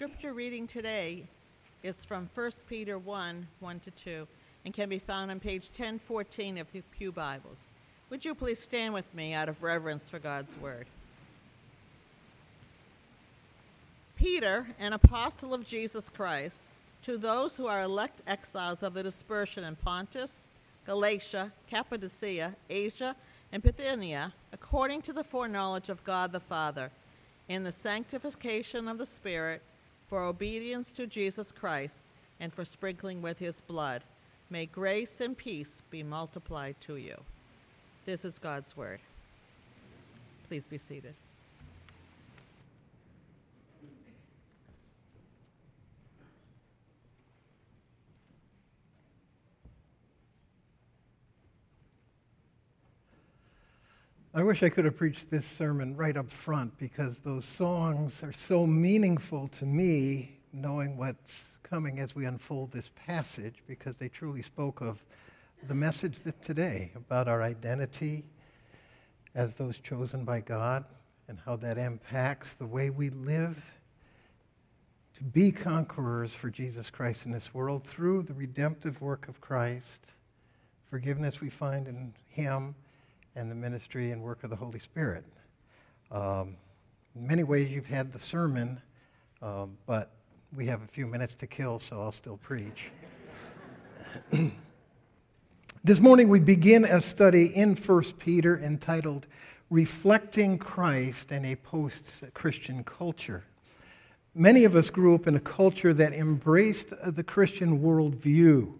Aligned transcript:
scripture 0.00 0.32
reading 0.32 0.66
today 0.66 1.22
is 1.82 2.06
from 2.06 2.30
1 2.32 2.52
Peter 2.70 2.98
1 2.98 3.46
1 3.60 3.80
to 3.80 3.90
2 3.90 4.26
and 4.64 4.72
can 4.72 4.88
be 4.88 4.98
found 4.98 5.30
on 5.30 5.38
page 5.38 5.64
1014 5.64 6.56
of 6.56 6.72
the 6.72 6.80
Pew 6.90 7.12
Bibles. 7.12 7.68
Would 8.08 8.24
you 8.24 8.34
please 8.34 8.58
stand 8.58 8.94
with 8.94 9.14
me 9.14 9.34
out 9.34 9.50
of 9.50 9.62
reverence 9.62 10.08
for 10.08 10.18
God's 10.18 10.56
word? 10.56 10.86
Peter, 14.16 14.68
an 14.78 14.94
apostle 14.94 15.52
of 15.52 15.68
Jesus 15.68 16.08
Christ, 16.08 16.70
to 17.02 17.18
those 17.18 17.58
who 17.58 17.66
are 17.66 17.82
elect 17.82 18.22
exiles 18.26 18.82
of 18.82 18.94
the 18.94 19.02
dispersion 19.02 19.64
in 19.64 19.76
Pontus, 19.76 20.32
Galatia, 20.86 21.52
Cappadocia, 21.68 22.54
Asia, 22.70 23.14
and 23.52 23.62
Bithynia, 23.62 24.32
according 24.50 25.02
to 25.02 25.12
the 25.12 25.24
foreknowledge 25.24 25.90
of 25.90 26.02
God 26.04 26.32
the 26.32 26.40
Father, 26.40 26.90
in 27.50 27.64
the 27.64 27.72
sanctification 27.72 28.88
of 28.88 28.96
the 28.96 29.04
Spirit, 29.04 29.60
for 30.10 30.24
obedience 30.24 30.90
to 30.90 31.06
Jesus 31.06 31.52
Christ, 31.52 32.02
and 32.40 32.52
for 32.52 32.64
sprinkling 32.64 33.22
with 33.22 33.38
his 33.38 33.60
blood. 33.60 34.02
May 34.50 34.66
grace 34.66 35.20
and 35.20 35.38
peace 35.38 35.82
be 35.88 36.02
multiplied 36.02 36.74
to 36.80 36.96
you. 36.96 37.16
This 38.06 38.24
is 38.24 38.38
God's 38.38 38.76
word. 38.76 38.98
Please 40.48 40.64
be 40.68 40.78
seated. 40.78 41.14
I 54.32 54.44
wish 54.44 54.62
I 54.62 54.68
could 54.68 54.84
have 54.84 54.96
preached 54.96 55.28
this 55.28 55.44
sermon 55.44 55.96
right 55.96 56.16
up 56.16 56.30
front 56.30 56.78
because 56.78 57.18
those 57.18 57.44
songs 57.44 58.22
are 58.22 58.32
so 58.32 58.64
meaningful 58.64 59.48
to 59.48 59.66
me, 59.66 60.38
knowing 60.52 60.96
what's 60.96 61.42
coming 61.64 61.98
as 61.98 62.14
we 62.14 62.26
unfold 62.26 62.70
this 62.70 62.92
passage, 62.94 63.56
because 63.66 63.96
they 63.96 64.08
truly 64.08 64.42
spoke 64.42 64.82
of 64.82 65.04
the 65.66 65.74
message 65.74 66.20
that 66.20 66.40
today 66.44 66.92
about 66.94 67.26
our 67.26 67.42
identity 67.42 68.22
as 69.34 69.54
those 69.54 69.80
chosen 69.80 70.24
by 70.24 70.40
God 70.40 70.84
and 71.26 71.36
how 71.44 71.56
that 71.56 71.76
impacts 71.76 72.54
the 72.54 72.66
way 72.66 72.90
we 72.90 73.10
live 73.10 73.60
to 75.16 75.24
be 75.24 75.50
conquerors 75.50 76.32
for 76.32 76.50
Jesus 76.50 76.88
Christ 76.88 77.26
in 77.26 77.32
this 77.32 77.52
world 77.52 77.84
through 77.84 78.22
the 78.22 78.34
redemptive 78.34 79.00
work 79.00 79.26
of 79.26 79.40
Christ, 79.40 80.12
forgiveness 80.88 81.40
we 81.40 81.50
find 81.50 81.88
in 81.88 82.14
Him 82.28 82.76
and 83.36 83.50
the 83.50 83.54
ministry 83.54 84.10
and 84.10 84.22
work 84.22 84.44
of 84.44 84.50
the 84.50 84.56
Holy 84.56 84.78
Spirit. 84.78 85.24
Um, 86.10 86.56
in 87.14 87.26
many 87.26 87.44
ways, 87.44 87.70
you've 87.70 87.86
had 87.86 88.12
the 88.12 88.18
sermon, 88.18 88.80
um, 89.42 89.76
but 89.86 90.10
we 90.56 90.66
have 90.66 90.82
a 90.82 90.86
few 90.86 91.06
minutes 91.06 91.34
to 91.36 91.46
kill, 91.46 91.78
so 91.78 92.00
I'll 92.00 92.12
still 92.12 92.38
preach. 92.38 92.90
this 95.84 96.00
morning, 96.00 96.28
we 96.28 96.40
begin 96.40 96.84
a 96.84 97.00
study 97.00 97.46
in 97.54 97.76
1 97.76 98.02
Peter 98.18 98.58
entitled 98.58 99.26
Reflecting 99.70 100.58
Christ 100.58 101.30
in 101.30 101.44
a 101.44 101.54
Post 101.54 102.10
Christian 102.34 102.82
Culture. 102.82 103.44
Many 104.34 104.64
of 104.64 104.74
us 104.74 104.90
grew 104.90 105.14
up 105.14 105.28
in 105.28 105.36
a 105.36 105.40
culture 105.40 105.94
that 105.94 106.12
embraced 106.12 106.92
the 107.04 107.22
Christian 107.22 107.80
worldview, 107.80 108.72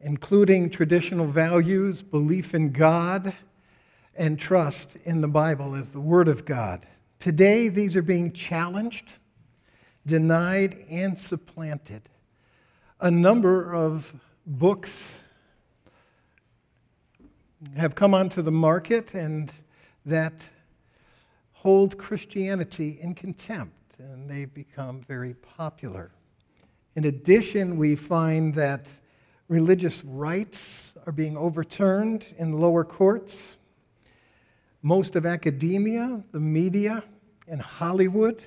including 0.00 0.70
traditional 0.70 1.26
values, 1.26 2.02
belief 2.02 2.54
in 2.54 2.70
God, 2.70 3.34
and 4.16 4.38
trust 4.38 4.96
in 5.04 5.20
the 5.20 5.28
Bible 5.28 5.74
as 5.74 5.90
the 5.90 6.00
Word 6.00 6.28
of 6.28 6.44
God. 6.44 6.86
Today, 7.18 7.68
these 7.68 7.96
are 7.96 8.02
being 8.02 8.32
challenged, 8.32 9.08
denied, 10.06 10.84
and 10.90 11.18
supplanted. 11.18 12.08
A 13.00 13.10
number 13.10 13.74
of 13.74 14.14
books 14.46 15.12
have 17.76 17.94
come 17.94 18.14
onto 18.14 18.42
the 18.42 18.52
market 18.52 19.14
and 19.14 19.50
that 20.04 20.34
hold 21.52 21.96
Christianity 21.96 22.98
in 23.00 23.14
contempt, 23.14 23.96
and 23.98 24.28
they've 24.28 24.52
become 24.52 25.00
very 25.08 25.34
popular. 25.34 26.10
In 26.94 27.06
addition, 27.06 27.76
we 27.76 27.96
find 27.96 28.54
that 28.54 28.86
religious 29.48 30.04
rights 30.04 30.92
are 31.06 31.12
being 31.12 31.36
overturned 31.36 32.26
in 32.38 32.52
lower 32.52 32.84
courts. 32.84 33.56
Most 34.86 35.16
of 35.16 35.24
academia, 35.24 36.22
the 36.32 36.40
media, 36.40 37.02
and 37.48 37.58
Hollywood 37.58 38.42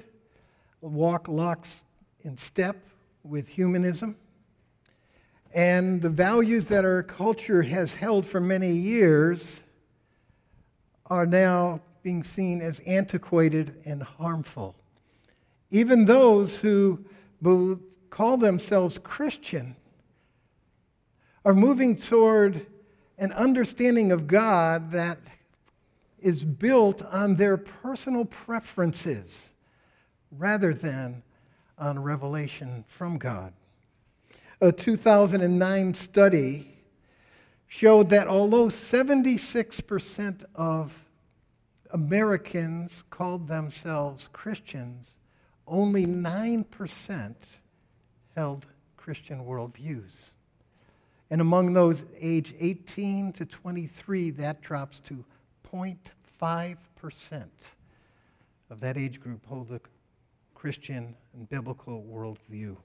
walk 0.81 1.27
locks 1.27 1.83
in 2.21 2.37
step 2.37 2.77
with 3.23 3.47
humanism. 3.47 4.15
And 5.55 5.99
the 5.99 6.11
values 6.11 6.67
that 6.67 6.85
our 6.85 7.01
culture 7.01 7.63
has 7.63 7.95
held 7.95 8.23
for 8.27 8.39
many 8.39 8.71
years 8.71 9.61
are 11.07 11.25
now 11.25 11.81
being 12.03 12.23
seen 12.23 12.61
as 12.61 12.81
antiquated 12.81 13.81
and 13.83 14.03
harmful. 14.03 14.75
Even 15.71 16.05
those 16.05 16.57
who 16.57 16.99
call 18.11 18.37
themselves 18.37 18.99
Christian 18.99 19.75
are 21.43 21.55
moving 21.55 21.97
toward 21.97 22.67
an 23.17 23.31
understanding 23.31 24.11
of 24.11 24.27
God 24.27 24.91
that 24.91 25.17
is 26.19 26.43
built 26.43 27.01
on 27.03 27.35
their 27.35 27.57
personal 27.57 28.25
preferences 28.25 29.49
rather 30.31 30.73
than 30.73 31.23
on 31.77 31.99
revelation 32.01 32.83
from 32.87 33.17
God. 33.17 33.53
A 34.61 34.71
2009 34.71 35.93
study 35.93 36.73
showed 37.67 38.09
that 38.09 38.27
although 38.27 38.67
76% 38.67 40.45
of 40.55 40.93
Americans 41.91 43.03
called 43.09 43.47
themselves 43.47 44.29
Christians, 44.33 45.11
only 45.67 46.05
9% 46.05 47.35
held 48.35 48.65
Christian 48.95 49.45
worldviews. 49.45 50.15
And 51.29 51.41
among 51.41 51.73
those 51.73 52.05
age 52.19 52.55
18 52.59 53.33
to 53.33 53.45
23, 53.45 54.31
that 54.31 54.61
drops 54.61 54.99
to 55.01 55.23
0.5% 55.71 57.47
of 58.69 58.79
that 58.79 58.97
age 58.97 59.19
group 59.19 59.45
hold 59.45 59.71
a 59.71 59.79
Christian 60.53 61.15
and 61.33 61.47
biblical 61.49 62.03
worldview. 62.03 62.77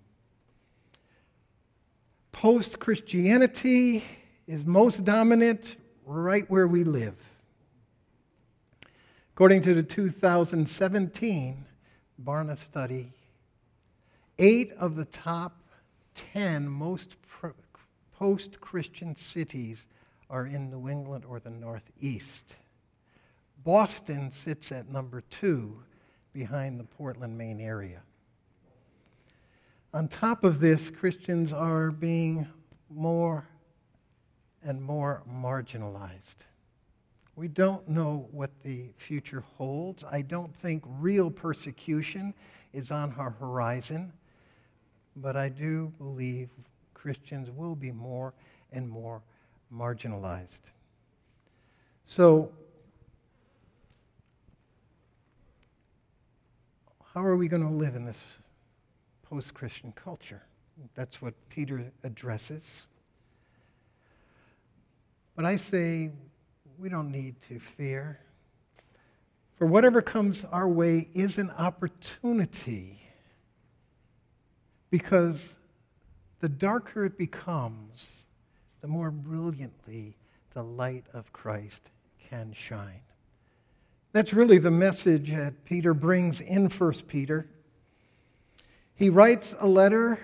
Post 2.33 2.79
Christianity 2.79 4.05
is 4.47 4.65
most 4.65 5.05
dominant 5.05 5.77
right 6.05 6.49
where 6.51 6.67
we 6.67 6.85
live. 6.85 7.17
According 9.35 9.63
to 9.63 9.75
the 9.75 9.83
2017 9.83 11.65
Barna 12.23 12.57
study, 12.57 13.13
eight 14.39 14.73
of 14.79 14.97
the 14.97 15.07
top 15.07 15.57
10 16.15 16.69
most 16.69 17.17
post 18.19 18.61
Christian 18.61 19.17
cities 19.17 19.87
are 20.29 20.47
in 20.47 20.71
New 20.71 20.89
England 20.89 21.25
or 21.27 21.41
the 21.41 21.51
Northeast. 21.51 22.57
Boston 23.65 24.31
sits 24.31 24.73
at 24.73 24.89
number 24.89 25.23
two 25.31 25.83
behind 26.33 26.81
the 26.81 26.85
Portland, 26.85 27.37
Maine 27.37 27.61
area. 27.61 28.03
On 29.95 30.09
top 30.09 30.43
of 30.43 30.59
this, 30.59 30.91
Christians 30.91 31.53
are 31.53 31.91
being 31.91 32.47
more 32.89 33.47
and 34.65 34.83
more 34.83 35.23
marginalized. 35.31 36.37
We 37.37 37.49
don't 37.49 37.87
know 37.89 38.29
what 38.31 38.51
the 38.63 38.91
future 38.97 39.45
holds. 39.57 40.05
I 40.11 40.23
don't 40.23 40.55
think 40.55 40.83
real 40.87 41.31
persecution 41.31 42.35
is 42.73 42.91
on 42.91 43.15
our 43.19 43.31
horizon, 43.31 44.13
but 45.17 45.37
I 45.37 45.49
do 45.49 45.93
believe 45.99 46.49
Christians 46.95 47.51
will 47.51 47.75
be 47.75 47.91
more 47.91 48.33
and 48.73 48.89
more 48.89 49.23
marginalized. 49.75 50.71
So, 52.07 52.51
how 57.15 57.25
are 57.25 57.37
we 57.37 57.47
going 57.47 57.63
to 57.63 57.69
live 57.69 57.95
in 57.95 58.05
this 58.07 58.23
post 59.23 59.53
Christian 59.53 59.93
culture? 59.93 60.43
That's 60.95 61.21
what 61.21 61.35
Peter 61.51 61.93
addresses. 62.05 62.87
But 65.37 65.45
I 65.45 65.57
say 65.57 66.11
we 66.79 66.89
don't 66.89 67.11
need 67.11 67.37
to 67.49 67.59
fear. 67.59 68.19
For 69.57 69.67
whatever 69.67 70.01
comes 70.01 70.45
our 70.47 70.69
way 70.69 71.09
is 71.13 71.39
an 71.39 71.51
opportunity 71.51 73.01
because 74.91 75.57
the 76.41 76.49
darker 76.49 77.05
it 77.05 77.17
becomes, 77.17 78.25
the 78.81 78.89
more 78.89 79.11
brilliantly 79.11 80.17
the 80.55 80.63
light 80.63 81.05
of 81.13 81.33
Christ 81.33 81.91
can 82.29 82.53
shine. 82.53 83.01
That's 84.13 84.35
really 84.35 84.59
the 84.59 84.71
message 84.71 85.31
that 85.31 85.65
Peter 85.65 85.95
brings 85.95 86.41
in 86.43 86.69
1 86.69 86.93
Peter. 87.09 87.49
He 88.95 89.09
writes 89.09 89.55
a 89.59 89.67
letter 89.67 90.21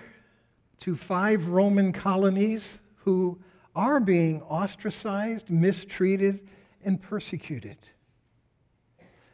to 0.81 0.95
five 0.95 1.47
Roman 1.47 1.91
colonies 1.91 2.79
who 2.97 3.39
are 3.75 3.99
being 3.99 4.43
ostracized, 4.43 5.49
mistreated, 5.49 6.47
and 6.83 7.01
persecuted. 7.01 7.77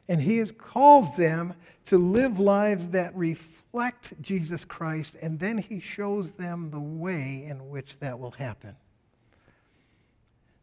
And 0.07 0.21
he 0.21 0.43
calls 0.45 1.15
them 1.17 1.53
to 1.85 1.97
live 1.97 2.39
lives 2.39 2.87
that 2.89 3.13
reflect 3.13 4.13
Jesus 4.21 4.63
Christ, 4.63 5.15
and 5.21 5.37
then 5.37 5.57
he 5.57 5.81
shows 5.81 6.31
them 6.31 6.71
the 6.71 6.79
way 6.79 7.45
in 7.45 7.69
which 7.69 7.99
that 7.99 8.17
will 8.17 8.31
happen. 8.31 8.75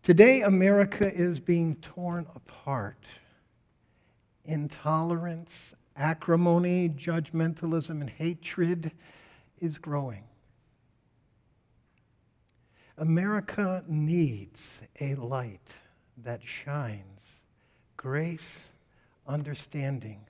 Today, 0.02 0.40
America 0.40 1.12
is 1.12 1.38
being 1.40 1.76
torn 1.76 2.26
apart. 2.34 3.04
Intolerance, 4.44 5.74
acrimony, 5.96 6.88
judgmentalism, 6.88 8.00
and 8.00 8.10
hatred 8.10 8.92
is 9.60 9.78
growing. 9.78 10.24
America 12.98 13.82
needs 13.86 14.80
a 15.00 15.14
light 15.14 15.74
that 16.18 16.40
shines 16.42 17.42
grace, 17.96 18.72
understanding, 19.26 20.20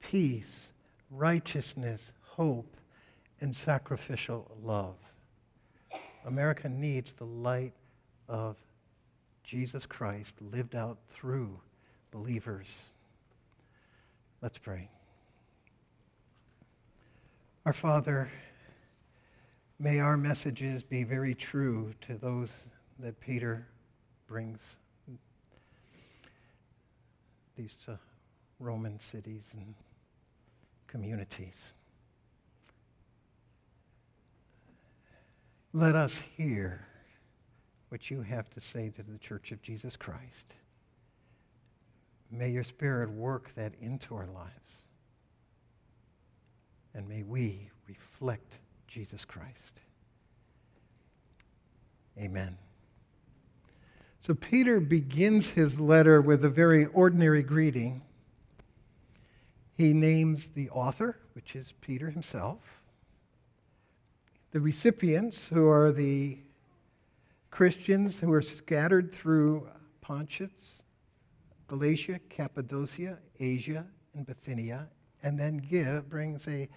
peace, 0.00 0.68
righteousness, 1.10 2.12
hope, 2.22 2.76
and 3.40 3.54
sacrificial 3.54 4.50
love. 4.62 4.96
America 6.24 6.68
needs 6.68 7.12
the 7.12 7.24
light 7.24 7.72
of 8.28 8.56
Jesus 9.42 9.86
Christ 9.86 10.36
lived 10.40 10.74
out 10.74 10.98
through 11.10 11.58
believers. 12.12 12.90
Let's 14.42 14.56
pray. 14.56 14.88
Our 17.66 17.74
Father, 17.74 18.30
may 19.78 19.98
our 19.98 20.16
messages 20.16 20.82
be 20.82 21.04
very 21.04 21.34
true 21.34 21.92
to 22.02 22.14
those 22.14 22.64
that 23.00 23.20
Peter 23.20 23.66
brings 24.26 24.60
these 27.54 27.74
uh, 27.86 27.96
Roman 28.58 28.98
cities 28.98 29.54
and 29.54 29.74
communities. 30.86 31.72
Let 35.74 35.94
us 35.94 36.22
hear 36.36 36.86
what 37.90 38.10
you 38.10 38.22
have 38.22 38.48
to 38.50 38.60
say 38.60 38.88
to 38.88 39.02
the 39.02 39.18
Church 39.18 39.52
of 39.52 39.60
Jesus 39.60 39.96
Christ. 39.96 40.54
May 42.30 42.50
your 42.50 42.64
Spirit 42.64 43.10
work 43.10 43.50
that 43.56 43.72
into 43.80 44.14
our 44.14 44.26
lives. 44.26 44.76
And 46.94 47.08
may 47.08 47.22
we 47.22 47.70
reflect 47.88 48.58
Jesus 48.86 49.24
Christ. 49.24 49.80
Amen. 52.18 52.56
So 54.26 54.34
Peter 54.34 54.80
begins 54.80 55.50
his 55.50 55.80
letter 55.80 56.20
with 56.20 56.44
a 56.44 56.48
very 56.48 56.86
ordinary 56.86 57.42
greeting. 57.42 58.02
He 59.76 59.94
names 59.94 60.50
the 60.50 60.68
author, 60.70 61.16
which 61.34 61.56
is 61.56 61.72
Peter 61.80 62.10
himself, 62.10 62.58
the 64.52 64.60
recipients, 64.60 65.48
who 65.48 65.68
are 65.68 65.90
the 65.90 66.38
Christians 67.50 68.20
who 68.20 68.32
are 68.32 68.42
scattered 68.42 69.12
through 69.12 69.68
Pontus, 70.00 70.82
Galatia, 71.70 72.18
Cappadocia, 72.28 73.16
Asia, 73.38 73.86
and 74.14 74.26
Bithynia, 74.26 74.88
and 75.22 75.38
then 75.38 75.58
give, 75.58 76.10
brings 76.10 76.48
a, 76.48 76.68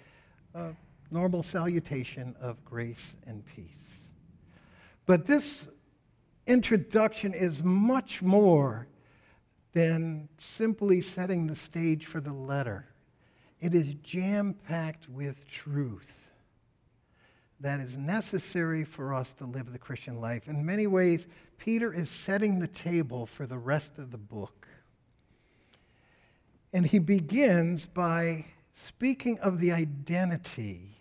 a 0.54 0.76
normal 1.10 1.42
salutation 1.42 2.36
of 2.40 2.64
grace 2.64 3.16
and 3.26 3.44
peace. 3.44 4.02
But 5.08 5.26
this 5.26 5.66
introduction 6.46 7.34
is 7.34 7.64
much 7.64 8.22
more 8.22 8.88
than 9.72 10.30
simply 10.38 11.02
setting 11.02 11.48
the 11.48 11.56
stage 11.56 12.06
for 12.06 12.22
the 12.22 12.32
letter. 12.32 12.86
It 13.60 13.74
is 13.74 13.96
jam 13.96 14.54
packed 14.54 15.10
with 15.10 15.48
truth 15.48 16.24
that 17.60 17.80
is 17.80 17.98
necessary 17.98 18.84
for 18.84 19.14
us 19.14 19.34
to 19.34 19.46
live 19.46 19.72
the 19.72 19.80
Christian 19.80 20.22
life. 20.22 20.48
In 20.48 20.64
many 20.64 20.86
ways, 20.86 21.26
Peter 21.58 21.92
is 21.92 22.12
setting 22.12 22.60
the 22.60 22.68
table 22.68 23.26
for 23.26 23.48
the 23.48 23.58
rest 23.58 23.98
of 23.98 24.12
the 24.12 24.18
book. 24.20 24.63
And 26.74 26.88
he 26.88 27.00
begins 27.00 27.86
by 27.86 28.46
speaking 28.74 29.40
of 29.40 29.60
the 29.60 29.72
identity 29.72 30.98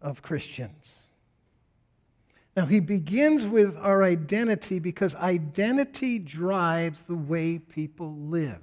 of 0.00 0.22
Christians. 0.22 0.94
Now, 2.56 2.66
he 2.66 2.80
begins 2.80 3.44
with 3.44 3.76
our 3.76 4.02
identity 4.02 4.78
because 4.78 5.14
identity 5.16 6.18
drives 6.18 7.00
the 7.00 7.16
way 7.16 7.58
people 7.58 8.14
live. 8.16 8.62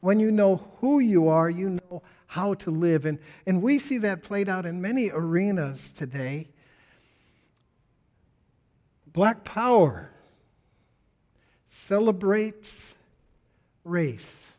When 0.00 0.20
you 0.20 0.30
know 0.30 0.68
who 0.80 0.98
you 0.98 1.28
are, 1.28 1.48
you 1.48 1.70
know 1.70 2.02
how 2.26 2.54
to 2.54 2.70
live. 2.70 3.06
And, 3.06 3.18
and 3.46 3.62
we 3.62 3.78
see 3.78 3.98
that 3.98 4.22
played 4.22 4.48
out 4.48 4.66
in 4.66 4.82
many 4.82 5.10
arenas 5.10 5.92
today. 5.92 6.48
Black 9.14 9.44
Power 9.44 10.10
celebrates 11.68 12.94
race. 13.84 14.53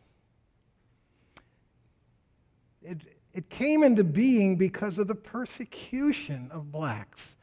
It, 3.36 3.50
came 3.50 3.84
into 3.84 4.04
being 4.04 4.56
because 4.56 4.98
of 4.98 5.08
the 5.08 5.16
persecution 5.16 6.50
of 6.52 6.72
blacks 6.72 7.36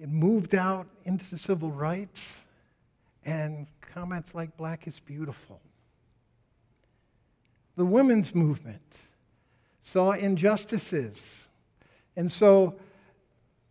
it 0.00 0.08
moved 0.08 0.54
out 0.54 0.86
into 1.04 1.36
civil 1.36 1.70
rights 1.70 2.38
and 3.26 3.66
comments 3.82 4.34
like 4.34 4.56
black 4.56 4.86
is 4.86 4.98
beautiful. 4.98 5.60
The 7.76 7.84
women's 7.84 8.34
movement 8.34 8.96
saw 9.82 10.12
injustices. 10.12 11.20
And 12.16 12.32
so 12.32 12.76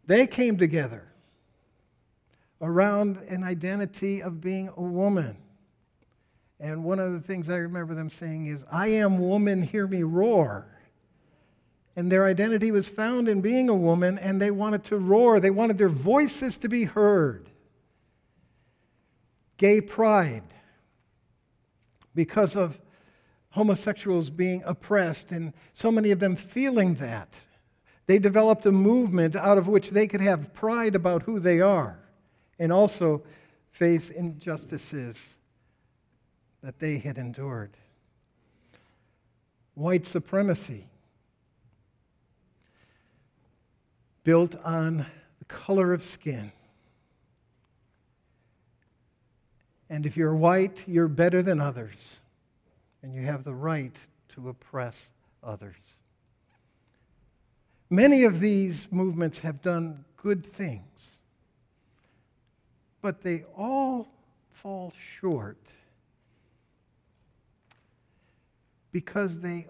they 0.05 0.27
came 0.27 0.57
together 0.57 1.03
around 2.61 3.17
an 3.27 3.43
identity 3.43 4.21
of 4.21 4.39
being 4.39 4.69
a 4.77 4.81
woman. 4.81 5.35
And 6.59 6.83
one 6.83 6.99
of 6.99 7.13
the 7.13 7.21
things 7.21 7.49
I 7.49 7.55
remember 7.55 7.95
them 7.95 8.09
saying 8.09 8.47
is, 8.47 8.63
I 8.71 8.87
am 8.87 9.19
woman, 9.19 9.63
hear 9.63 9.87
me 9.87 10.03
roar 10.03 10.67
and 11.99 12.09
their 12.09 12.25
identity 12.25 12.71
was 12.71 12.87
found 12.87 13.27
in 13.27 13.41
being 13.41 13.67
a 13.67 13.75
woman, 13.75 14.17
and 14.19 14.41
they 14.41 14.51
wanted 14.51 14.85
to 14.85 14.95
roar. 14.95 15.41
They 15.41 15.49
wanted 15.49 15.77
their 15.77 15.89
voices 15.89 16.57
to 16.59 16.69
be 16.69 16.85
heard. 16.85 17.49
Gay 19.57 19.81
pride, 19.81 20.45
because 22.15 22.55
of 22.55 22.79
homosexuals 23.49 24.29
being 24.29 24.63
oppressed, 24.65 25.31
and 25.31 25.51
so 25.73 25.91
many 25.91 26.11
of 26.11 26.21
them 26.21 26.37
feeling 26.37 26.95
that. 26.95 27.33
They 28.05 28.17
developed 28.17 28.65
a 28.65 28.71
movement 28.71 29.35
out 29.35 29.57
of 29.57 29.67
which 29.67 29.89
they 29.89 30.07
could 30.07 30.21
have 30.21 30.53
pride 30.53 30.95
about 30.95 31.23
who 31.23 31.37
they 31.37 31.59
are 31.59 31.99
and 32.57 32.71
also 32.71 33.23
face 33.71 34.09
injustices 34.09 35.35
that 36.63 36.79
they 36.79 36.97
had 36.97 37.17
endured. 37.17 37.71
White 39.75 40.05
supremacy 40.05 40.87
built 44.23 44.55
on 44.63 45.05
the 45.39 45.45
color 45.45 45.93
of 45.93 46.03
skin. 46.03 46.51
And 49.89 50.05
if 50.05 50.17
you're 50.17 50.35
white, 50.35 50.83
you're 50.85 51.07
better 51.07 51.41
than 51.41 51.59
others, 51.59 52.19
and 53.01 53.13
you 53.15 53.23
have 53.23 53.43
the 53.43 53.55
right 53.55 53.95
to 54.35 54.49
oppress 54.49 54.97
others. 55.43 55.81
Many 57.89 58.23
of 58.23 58.39
these 58.39 58.87
movements 58.91 59.39
have 59.39 59.61
done 59.61 60.05
good 60.15 60.45
things, 60.45 61.17
but 63.01 63.23
they 63.23 63.45
all 63.57 64.07
fall 64.51 64.93
short 65.19 65.57
because 68.91 69.39
they 69.39 69.67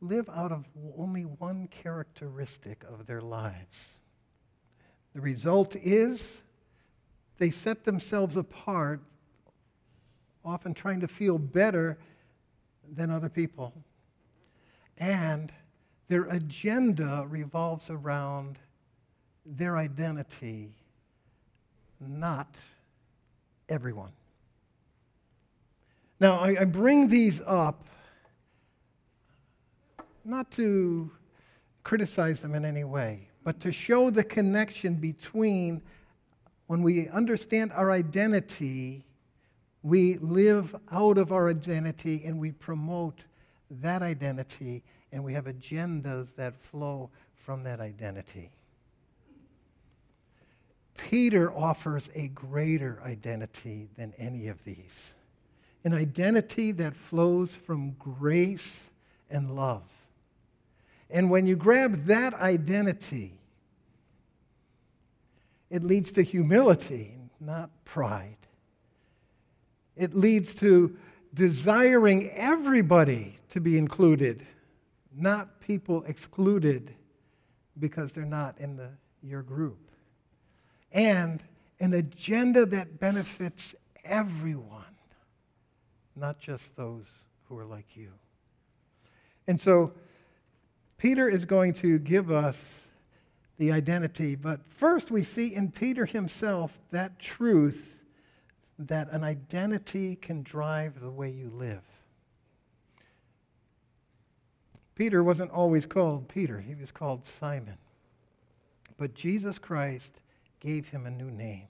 live 0.00 0.28
out 0.28 0.52
of 0.52 0.64
only 0.98 1.22
one 1.22 1.68
characteristic 1.68 2.84
of 2.84 3.06
their 3.06 3.20
lives. 3.20 3.96
The 5.14 5.20
result 5.20 5.76
is 5.76 6.40
they 7.38 7.50
set 7.50 7.84
themselves 7.84 8.36
apart, 8.36 9.00
often 10.44 10.74
trying 10.74 11.00
to 11.00 11.08
feel 11.08 11.38
better 11.38 11.98
than 12.94 13.10
other 13.10 13.28
people. 13.28 13.72
And 14.98 15.52
their 16.08 16.24
agenda 16.24 17.24
revolves 17.28 17.90
around 17.90 18.58
their 19.44 19.76
identity, 19.76 20.70
not 22.00 22.54
everyone. 23.68 24.12
Now, 26.20 26.38
I, 26.38 26.60
I 26.60 26.64
bring 26.64 27.08
these 27.08 27.40
up 27.46 27.84
not 30.24 30.50
to 30.52 31.10
criticize 31.84 32.40
them 32.40 32.54
in 32.54 32.64
any 32.64 32.84
way, 32.84 33.28
but 33.44 33.60
to 33.60 33.72
show 33.72 34.10
the 34.10 34.24
connection 34.24 34.94
between 34.94 35.82
when 36.66 36.82
we 36.82 37.08
understand 37.08 37.72
our 37.72 37.90
identity, 37.90 39.04
we 39.82 40.16
live 40.18 40.74
out 40.90 41.18
of 41.18 41.32
our 41.32 41.48
identity 41.48 42.22
and 42.24 42.38
we 42.38 42.52
promote 42.52 43.20
that 43.80 44.02
identity, 44.02 44.82
and 45.12 45.24
we 45.24 45.32
have 45.32 45.46
agendas 45.46 46.34
that 46.36 46.54
flow 46.54 47.10
from 47.34 47.64
that 47.64 47.80
identity. 47.80 48.50
Peter 50.96 51.52
offers 51.52 52.10
a 52.14 52.28
greater 52.28 53.00
identity 53.04 53.88
than 53.96 54.12
any 54.18 54.48
of 54.48 54.62
these 54.64 55.14
an 55.84 55.92
identity 55.92 56.70
that 56.70 56.94
flows 56.94 57.54
from 57.54 57.90
grace 57.98 58.90
and 59.30 59.56
love. 59.56 59.82
And 61.12 61.30
when 61.30 61.46
you 61.46 61.56
grab 61.56 62.06
that 62.06 62.32
identity, 62.34 63.38
it 65.70 65.84
leads 65.84 66.10
to 66.12 66.22
humility, 66.22 67.14
not 67.38 67.70
pride. 67.84 68.38
It 69.94 70.14
leads 70.14 70.54
to 70.56 70.96
desiring 71.34 72.30
everybody 72.30 73.36
to 73.50 73.60
be 73.60 73.76
included, 73.76 74.46
not 75.14 75.60
people 75.60 76.02
excluded 76.04 76.94
because 77.78 78.12
they're 78.12 78.24
not 78.24 78.58
in 78.58 78.76
the, 78.76 78.88
your 79.22 79.42
group. 79.42 79.90
And 80.92 81.42
an 81.78 81.92
agenda 81.92 82.64
that 82.66 82.98
benefits 83.00 83.74
everyone, 84.04 84.84
not 86.16 86.40
just 86.40 86.74
those 86.74 87.06
who 87.44 87.58
are 87.58 87.66
like 87.66 87.96
you. 87.96 88.12
And 89.46 89.60
so, 89.60 89.92
Peter 91.02 91.28
is 91.28 91.44
going 91.44 91.72
to 91.72 91.98
give 91.98 92.30
us 92.30 92.56
the 93.58 93.72
identity, 93.72 94.36
but 94.36 94.60
first 94.68 95.10
we 95.10 95.24
see 95.24 95.52
in 95.52 95.68
Peter 95.68 96.06
himself 96.06 96.78
that 96.92 97.18
truth 97.18 97.96
that 98.78 99.10
an 99.10 99.24
identity 99.24 100.14
can 100.14 100.44
drive 100.44 101.00
the 101.00 101.10
way 101.10 101.28
you 101.28 101.50
live. 101.50 101.82
Peter 104.94 105.24
wasn't 105.24 105.50
always 105.50 105.86
called 105.86 106.28
Peter, 106.28 106.60
he 106.60 106.76
was 106.76 106.92
called 106.92 107.26
Simon. 107.26 107.78
But 108.96 109.12
Jesus 109.12 109.58
Christ 109.58 110.20
gave 110.60 110.86
him 110.86 111.06
a 111.06 111.10
new 111.10 111.32
name. 111.32 111.66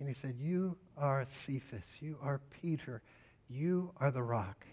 And 0.00 0.08
he 0.08 0.14
said, 0.14 0.36
You 0.40 0.78
are 0.96 1.26
Cephas, 1.30 1.98
you 2.00 2.16
are 2.22 2.40
Peter, 2.62 3.02
you 3.50 3.92
are 4.00 4.10
the 4.10 4.22
rock. 4.22 4.64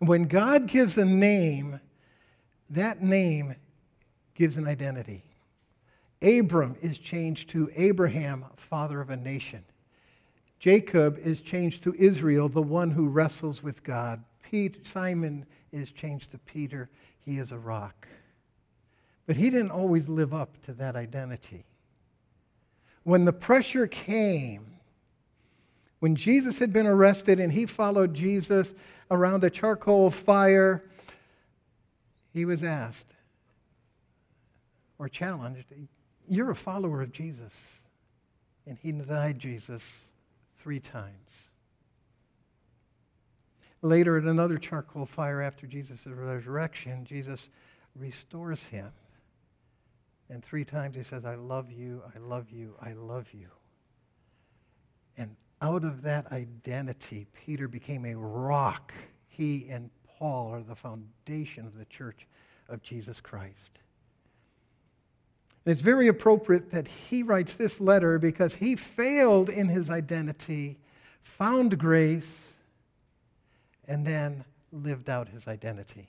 And 0.00 0.08
when 0.08 0.24
God 0.24 0.66
gives 0.66 0.96
a 0.96 1.04
name, 1.04 1.80
that 2.70 3.02
name 3.02 3.54
gives 4.34 4.56
an 4.56 4.66
identity. 4.66 5.24
Abram 6.22 6.76
is 6.80 6.98
changed 6.98 7.50
to 7.50 7.70
Abraham, 7.76 8.44
father 8.56 9.00
of 9.00 9.10
a 9.10 9.16
nation. 9.16 9.64
Jacob 10.58 11.18
is 11.18 11.40
changed 11.42 11.82
to 11.82 11.94
Israel, 11.98 12.48
the 12.48 12.62
one 12.62 12.90
who 12.90 13.08
wrestles 13.08 13.62
with 13.62 13.84
God. 13.84 14.24
Pete, 14.42 14.86
Simon 14.86 15.44
is 15.72 15.90
changed 15.90 16.30
to 16.30 16.38
Peter, 16.38 16.88
he 17.20 17.38
is 17.38 17.52
a 17.52 17.58
rock. 17.58 18.08
But 19.26 19.36
he 19.36 19.50
didn't 19.50 19.70
always 19.70 20.08
live 20.08 20.32
up 20.32 20.60
to 20.62 20.72
that 20.74 20.96
identity. 20.96 21.64
When 23.02 23.24
the 23.24 23.32
pressure 23.32 23.86
came, 23.86 24.66
when 26.00 26.16
Jesus 26.16 26.58
had 26.58 26.72
been 26.72 26.86
arrested 26.86 27.40
and 27.40 27.52
he 27.52 27.66
followed 27.66 28.14
Jesus 28.14 28.74
around 29.10 29.44
a 29.44 29.50
charcoal 29.50 30.10
fire, 30.10 30.84
he 32.34 32.44
was 32.44 32.64
asked 32.64 33.14
or 34.98 35.08
challenged, 35.08 35.64
You're 36.28 36.50
a 36.50 36.56
follower 36.56 37.00
of 37.00 37.12
Jesus. 37.12 37.52
And 38.66 38.76
he 38.78 38.92
denied 38.92 39.38
Jesus 39.38 39.82
three 40.58 40.80
times. 40.80 41.30
Later, 43.82 44.16
at 44.16 44.24
another 44.24 44.56
charcoal 44.56 45.04
fire 45.04 45.42
after 45.42 45.66
Jesus' 45.66 46.06
resurrection, 46.06 47.04
Jesus 47.04 47.50
restores 47.94 48.62
him. 48.64 48.90
And 50.30 50.42
three 50.42 50.64
times 50.64 50.96
he 50.96 51.02
says, 51.02 51.26
I 51.26 51.34
love 51.34 51.70
you, 51.70 52.02
I 52.14 52.18
love 52.18 52.50
you, 52.50 52.74
I 52.80 52.94
love 52.94 53.26
you. 53.34 53.48
And 55.18 55.36
out 55.60 55.84
of 55.84 56.00
that 56.02 56.32
identity, 56.32 57.26
Peter 57.44 57.68
became 57.68 58.06
a 58.06 58.16
rock. 58.16 58.94
He 59.28 59.68
and 59.68 59.90
Paul 60.18 60.52
are 60.52 60.62
the 60.62 60.74
foundation 60.74 61.66
of 61.66 61.76
the 61.76 61.84
church 61.86 62.26
of 62.68 62.82
Jesus 62.82 63.20
Christ. 63.20 63.78
And 65.64 65.72
it's 65.72 65.82
very 65.82 66.08
appropriate 66.08 66.70
that 66.72 66.86
he 66.86 67.22
writes 67.22 67.54
this 67.54 67.80
letter 67.80 68.18
because 68.18 68.54
he 68.54 68.76
failed 68.76 69.48
in 69.48 69.68
his 69.68 69.90
identity, 69.90 70.78
found 71.22 71.78
grace, 71.78 72.42
and 73.88 74.06
then 74.06 74.44
lived 74.72 75.08
out 75.08 75.28
his 75.28 75.48
identity, 75.48 76.08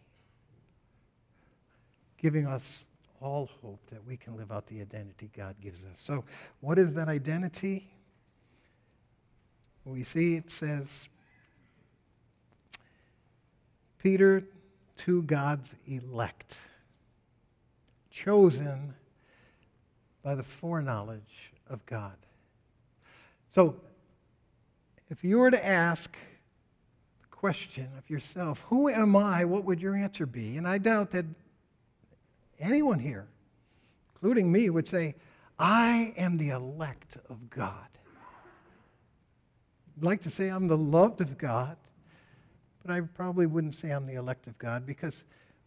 giving 2.18 2.48
us 2.48 2.80
all 3.22 3.50
hope 3.62 3.80
that 3.92 4.06
we 4.06 4.18
can 4.18 4.36
live 4.36 4.52
out 4.52 4.68
the 4.68 4.82
identity 4.82 5.30
God 5.36 5.56
gives 5.62 5.84
us. 5.84 6.02
So, 6.04 6.24
what 6.60 6.78
is 6.78 6.94
that 6.94 7.08
identity? 7.08 7.90
We 9.86 10.04
see 10.04 10.36
it 10.36 10.52
says, 10.52 11.08
Peter 14.06 14.44
to 14.98 15.24
God's 15.24 15.74
elect, 15.88 16.56
chosen 18.12 18.94
by 20.22 20.36
the 20.36 20.44
foreknowledge 20.44 21.52
of 21.72 21.84
God. 21.88 22.14
So, 23.50 23.78
if 25.10 25.24
you 25.24 25.40
were 25.40 25.50
to 25.50 25.66
ask 25.66 26.16
the 27.20 27.28
question 27.36 27.90
of 27.98 28.08
yourself, 28.08 28.64
who 28.70 28.90
am 28.90 29.16
I, 29.16 29.44
what 29.44 29.64
would 29.64 29.82
your 29.82 29.96
answer 29.96 30.28
be? 30.28 30.58
And 30.58 30.68
I 30.68 30.78
doubt 30.78 31.10
that 31.14 31.26
anyone 32.60 33.00
here, 33.00 33.26
including 34.14 34.52
me, 34.52 34.70
would 34.70 34.88
say, 34.88 35.16
I 35.58 36.14
am 36.16 36.38
the 36.38 36.50
elect 36.50 37.18
of 37.28 37.50
God. 37.50 37.90
I'd 39.98 40.04
like 40.04 40.22
to 40.22 40.30
say 40.30 40.50
I'm 40.50 40.68
the 40.68 40.78
loved 40.78 41.22
of 41.22 41.40
God, 41.40 41.78
but 42.86 42.94
I 42.94 43.02
probably 43.02 43.48
wouldn't 43.48 43.74
say 43.74 43.90
I'm 43.90 44.06
the 44.06 44.14
elect 44.14 44.46
of 44.46 44.58
God 44.60 44.86
because, 44.86 45.24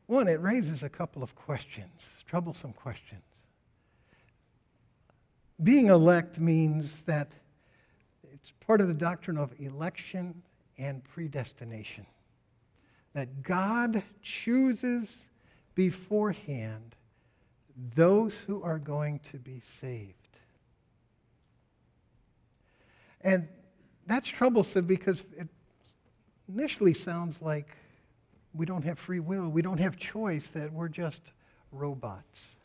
one, 0.07 0.29
it 0.29 0.41
raises 0.41 0.85
a 0.85 0.89
couple 0.89 1.23
of 1.23 1.35
questions, 1.35 1.91
troublesome 2.27 2.73
questions. 2.73 3.23
Being 5.63 5.87
elect 5.87 6.39
means 6.39 7.03
that 7.03 7.33
it's 8.33 8.53
part 8.65 8.81
of 8.81 8.87
the 8.87 8.95
doctrine 8.95 9.37
of 9.37 9.53
election 9.59 10.43
and 10.79 11.03
predestination. 11.03 12.07
That 13.15 13.43
God 13.43 14.05
chooses 14.23 15.25
beforehand 15.75 16.95
those 17.97 18.37
who 18.37 18.63
are 18.63 18.79
going 18.79 19.19
to 19.31 19.39
be 19.39 19.61
saved. 19.81 20.15
And 23.23 23.49
that's 24.07 24.29
troublesome 24.29 24.87
because 24.87 25.25
it 25.37 25.49
initially 26.49 26.95
sounds 26.95 27.41
like 27.43 27.69
we 28.55 28.67
don't 28.67 28.85
have 28.85 28.99
free 28.99 29.21
will, 29.21 29.49
we 29.49 29.63
don't 29.63 29.81
have 29.81 29.97
choice, 29.97 30.49
that 30.49 30.73
we're 30.73 30.89
just 30.89 31.33
robots. 31.73 32.57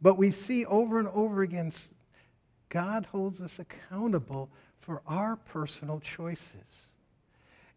But 0.00 0.18
we 0.18 0.30
see 0.30 0.64
over 0.66 0.98
and 0.98 1.08
over 1.08 1.42
again, 1.42 1.72
God 2.68 3.06
holds 3.06 3.40
us 3.40 3.58
accountable 3.58 4.50
for 4.80 5.02
our 5.06 5.36
personal 5.36 6.00
choices. 6.00 6.88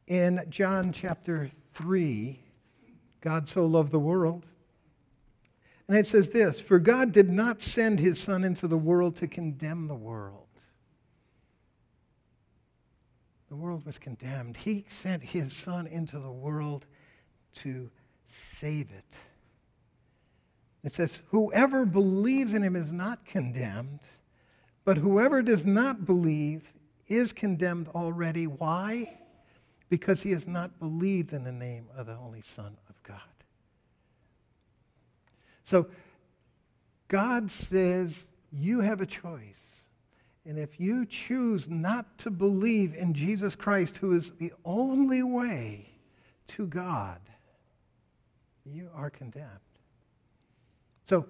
In 0.07 0.45
John 0.49 0.91
chapter 0.91 1.51
3, 1.73 2.39
God 3.21 3.47
so 3.47 3.65
loved 3.65 3.91
the 3.91 3.99
world. 3.99 4.47
And 5.87 5.97
it 5.97 6.07
says 6.07 6.29
this 6.29 6.59
For 6.59 6.79
God 6.79 7.11
did 7.11 7.29
not 7.29 7.61
send 7.61 7.99
his 7.99 8.19
Son 8.19 8.43
into 8.43 8.67
the 8.67 8.77
world 8.77 9.15
to 9.17 9.27
condemn 9.27 9.87
the 9.87 9.95
world. 9.95 10.46
The 13.49 13.55
world 13.55 13.85
was 13.85 13.97
condemned. 13.97 14.57
He 14.57 14.85
sent 14.89 15.23
his 15.23 15.53
Son 15.53 15.87
into 15.87 16.19
the 16.19 16.31
world 16.31 16.85
to 17.55 17.89
save 18.25 18.91
it. 18.91 19.15
It 20.83 20.93
says, 20.93 21.19
Whoever 21.29 21.85
believes 21.85 22.53
in 22.53 22.61
him 22.61 22.75
is 22.75 22.91
not 22.91 23.25
condemned, 23.25 23.99
but 24.85 24.97
whoever 24.97 25.41
does 25.41 25.65
not 25.65 26.05
believe 26.05 26.71
is 27.07 27.33
condemned 27.33 27.89
already. 27.89 28.47
Why? 28.47 29.17
Because 29.89 30.21
he 30.21 30.31
has 30.31 30.47
not 30.47 30.79
believed 30.79 31.33
in 31.33 31.43
the 31.43 31.51
name 31.51 31.87
of 31.95 32.05
the 32.05 32.15
only 32.15 32.41
Son 32.41 32.77
of 32.89 33.01
God. 33.03 33.19
So 35.63 35.87
God 37.07 37.49
says 37.51 38.27
you 38.51 38.81
have 38.81 39.01
a 39.01 39.05
choice. 39.05 39.76
And 40.47 40.57
if 40.57 40.79
you 40.79 41.05
choose 41.05 41.67
not 41.67 42.17
to 42.19 42.31
believe 42.31 42.95
in 42.95 43.13
Jesus 43.13 43.53
Christ, 43.53 43.97
who 43.97 44.13
is 44.13 44.31
the 44.39 44.53
only 44.63 45.21
way 45.21 45.89
to 46.47 46.65
God, 46.67 47.19
you 48.65 48.89
are 48.95 49.09
condemned. 49.09 49.49
So, 51.03 51.25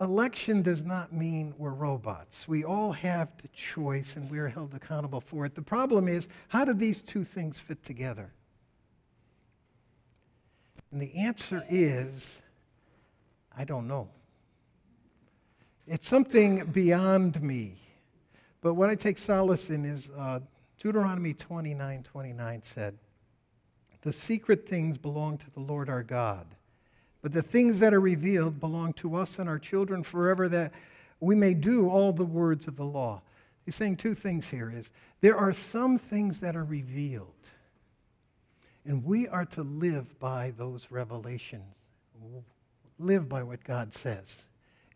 election 0.00 0.62
does 0.62 0.82
not 0.82 1.12
mean 1.12 1.52
we're 1.58 1.68
robots. 1.68 2.48
We 2.48 2.64
all 2.64 2.92
have 2.92 3.28
the 3.42 3.48
choice 3.48 4.16
and 4.16 4.30
we're 4.30 4.48
held 4.48 4.72
accountable 4.72 5.20
for 5.20 5.44
it. 5.44 5.54
The 5.54 5.62
problem 5.62 6.08
is, 6.08 6.28
how 6.48 6.64
do 6.64 6.72
these 6.72 7.02
two 7.02 7.24
things 7.24 7.58
fit 7.58 7.84
together? 7.84 8.32
And 10.90 10.98
the 10.98 11.14
answer 11.14 11.62
is, 11.68 12.40
I 13.54 13.64
don't 13.64 13.86
know. 13.86 14.08
It's 15.86 16.08
something 16.08 16.64
beyond 16.66 17.42
me. 17.42 17.76
But 18.62 18.74
what 18.74 18.88
I 18.88 18.94
take 18.94 19.18
solace 19.18 19.68
in 19.68 19.84
is 19.84 20.10
uh, 20.16 20.40
Deuteronomy 20.78 21.34
29 21.34 22.02
29 22.02 22.62
said, 22.64 22.98
The 24.02 24.12
secret 24.12 24.66
things 24.66 24.96
belong 24.96 25.38
to 25.38 25.50
the 25.50 25.60
Lord 25.60 25.90
our 25.90 26.02
God, 26.02 26.46
but 27.20 27.32
the 27.32 27.42
things 27.42 27.78
that 27.80 27.92
are 27.92 28.00
revealed 28.00 28.60
belong 28.60 28.94
to 28.94 29.16
us 29.16 29.38
and 29.38 29.48
our 29.48 29.58
children 29.58 30.02
forever, 30.02 30.48
that 30.48 30.72
we 31.20 31.34
may 31.34 31.52
do 31.52 31.88
all 31.88 32.12
the 32.12 32.24
words 32.24 32.66
of 32.66 32.76
the 32.76 32.84
law. 32.84 33.20
He's 33.64 33.74
saying 33.74 33.96
two 33.96 34.14
things 34.14 34.48
here 34.48 34.70
is 34.70 34.90
there 35.20 35.36
are 35.36 35.52
some 35.52 35.98
things 35.98 36.40
that 36.40 36.56
are 36.56 36.64
revealed, 36.64 37.28
and 38.86 39.04
we 39.04 39.28
are 39.28 39.46
to 39.46 39.62
live 39.62 40.18
by 40.18 40.52
those 40.56 40.86
revelations, 40.90 41.76
live 42.98 43.28
by 43.28 43.42
what 43.42 43.62
God 43.64 43.92
says. 43.92 44.36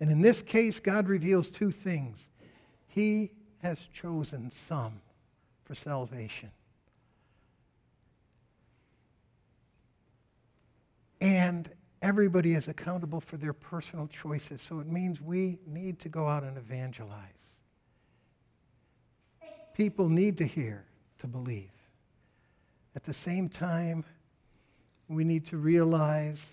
And 0.00 0.10
in 0.10 0.20
this 0.20 0.42
case, 0.42 0.80
God 0.80 1.08
reveals 1.08 1.50
two 1.50 1.72
things. 1.72 2.18
He 2.86 3.30
has 3.62 3.88
chosen 3.92 4.50
some 4.52 5.00
for 5.64 5.74
salvation. 5.74 6.50
And 11.20 11.68
everybody 12.00 12.54
is 12.54 12.68
accountable 12.68 13.20
for 13.20 13.36
their 13.36 13.52
personal 13.52 14.06
choices. 14.06 14.62
So 14.62 14.78
it 14.78 14.86
means 14.86 15.20
we 15.20 15.58
need 15.66 15.98
to 16.00 16.08
go 16.08 16.28
out 16.28 16.44
and 16.44 16.56
evangelize. 16.56 17.56
People 19.74 20.08
need 20.08 20.38
to 20.38 20.46
hear 20.46 20.84
to 21.18 21.26
believe. 21.26 21.70
At 22.94 23.04
the 23.04 23.14
same 23.14 23.48
time, 23.48 24.04
we 25.08 25.24
need 25.24 25.46
to 25.46 25.56
realize 25.56 26.44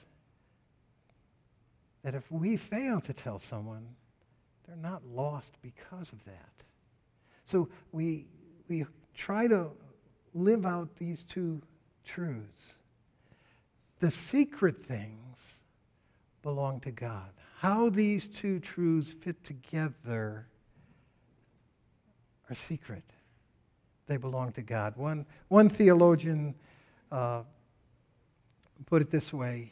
that 2.06 2.14
if 2.14 2.32
we 2.32 2.56
fail 2.56 3.02
to 3.02 3.12
tell 3.12 3.40
someone, 3.40 3.84
they're 4.68 4.76
not 4.76 5.02
lost 5.08 5.56
because 5.64 6.12
of 6.12 6.24
that. 6.26 6.52
So 7.46 7.68
we, 7.92 8.28
we 8.70 8.86
try 9.16 9.48
to 9.48 9.72
live 10.36 10.68
out 10.68 10.98
these 10.98 11.24
two 11.24 11.64
truths. 12.06 12.74
The 14.02 14.12
secret 14.12 14.86
things 14.86 15.40
belong 16.44 16.80
to 16.82 16.92
God. 16.92 17.32
How 17.58 17.90
these 17.90 18.28
two 18.28 18.60
truths 18.60 19.12
fit 19.12 19.44
together 19.44 20.46
are 22.48 22.56
secret. 22.56 23.04
They 24.06 24.18
belong 24.18 24.52
to 24.52 24.62
God. 24.62 24.96
One, 24.96 25.26
one 25.48 25.70
theologian 25.70 26.54
uh, 27.12 27.42
put 28.86 29.02
it 29.02 29.10
this 29.10 29.34
way 29.34 29.72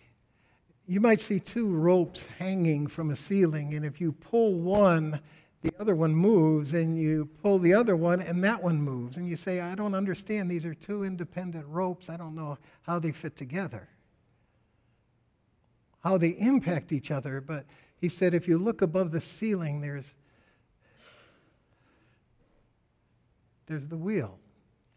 you 0.87 0.99
might 0.99 1.21
see 1.21 1.39
two 1.39 1.67
ropes 1.67 2.25
hanging 2.37 2.87
from 2.87 3.09
a 3.09 3.15
ceiling, 3.15 3.73
and 3.73 3.85
if 3.85 4.01
you 4.01 4.11
pull 4.11 4.55
one, 4.55 5.21
the 5.61 5.71
other 5.79 5.95
one 5.95 6.13
moves, 6.13 6.73
and 6.73 6.99
you 6.99 7.29
pull 7.41 7.57
the 7.57 7.73
other 7.73 7.95
one, 7.95 8.21
and 8.21 8.43
that 8.43 8.61
one 8.61 8.81
moves. 8.81 9.15
And 9.15 9.27
you 9.27 9.37
say, 9.37 9.61
I 9.61 9.75
don't 9.75 9.95
understand. 9.95 10.51
These 10.51 10.65
are 10.65 10.73
two 10.73 11.05
independent 11.05 11.65
ropes. 11.67 12.09
I 12.09 12.17
don't 12.17 12.35
know 12.35 12.57
how 12.81 12.99
they 12.99 13.13
fit 13.13 13.37
together, 13.37 13.87
how 16.03 16.17
they 16.17 16.29
impact 16.29 16.91
each 16.91 17.11
other. 17.11 17.39
But 17.39 17.65
he 17.95 18.09
said, 18.09 18.33
if 18.33 18.45
you 18.45 18.57
look 18.57 18.81
above 18.81 19.11
the 19.11 19.21
ceiling, 19.21 19.79
there's, 19.79 20.13
there's 23.67 23.87
the 23.87 23.97
wheel, 23.97 24.37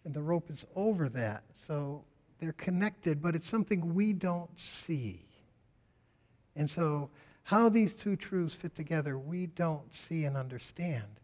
and 0.04 0.12
the 0.12 0.22
rope 0.22 0.50
is 0.50 0.66
over 0.74 1.08
that. 1.10 1.44
So 1.54 2.02
they're 2.40 2.52
connected, 2.54 3.22
but 3.22 3.36
it's 3.36 3.48
something 3.48 3.94
we 3.94 4.12
don't 4.12 4.50
see. 4.58 5.25
And 6.56 6.68
so, 6.68 7.10
how 7.44 7.68
these 7.68 7.94
two 7.94 8.16
truths 8.16 8.54
fit 8.54 8.74
together, 8.74 9.18
we 9.18 9.46
don't 9.46 9.94
see 9.94 10.24
and 10.24 10.36
understand. 10.36 11.20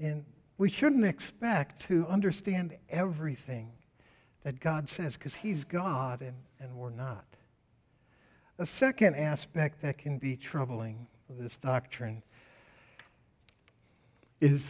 And 0.00 0.24
we 0.56 0.70
shouldn't 0.70 1.04
expect 1.04 1.82
to 1.88 2.06
understand 2.06 2.76
everything 2.88 3.72
that 4.42 4.60
God 4.60 4.88
says 4.88 5.16
because 5.16 5.34
He's 5.34 5.64
God 5.64 6.22
and, 6.22 6.36
and 6.60 6.74
we're 6.76 6.90
not. 6.90 7.24
A 8.58 8.66
second 8.66 9.16
aspect 9.16 9.82
that 9.82 9.98
can 9.98 10.18
be 10.18 10.36
troubling 10.36 11.06
of 11.28 11.38
this 11.42 11.56
doctrine 11.56 12.22
is 14.40 14.66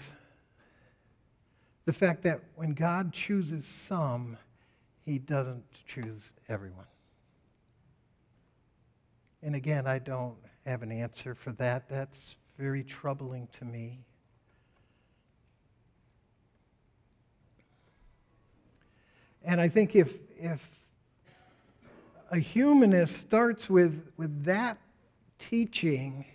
the 1.84 1.92
fact 1.92 2.22
that 2.22 2.40
when 2.56 2.72
God 2.72 3.12
chooses 3.12 3.64
some, 3.64 4.36
He 5.04 5.18
doesn't 5.18 5.64
choose 5.86 6.32
everyone. 6.48 6.86
And 9.42 9.54
again, 9.54 9.86
I 9.86 9.98
don't 9.98 10.36
have 10.66 10.82
an 10.82 10.92
answer 10.92 11.34
for 11.34 11.52
that. 11.52 11.88
That's 11.88 12.36
very 12.58 12.84
troubling 12.84 13.48
to 13.58 13.64
me. 13.64 14.00
And 19.42 19.60
I 19.60 19.68
think 19.68 19.96
if, 19.96 20.14
if 20.38 20.68
a 22.30 22.38
humanist 22.38 23.18
starts 23.18 23.70
with, 23.70 24.06
with 24.16 24.44
that 24.44 24.78
teaching, 25.38 26.26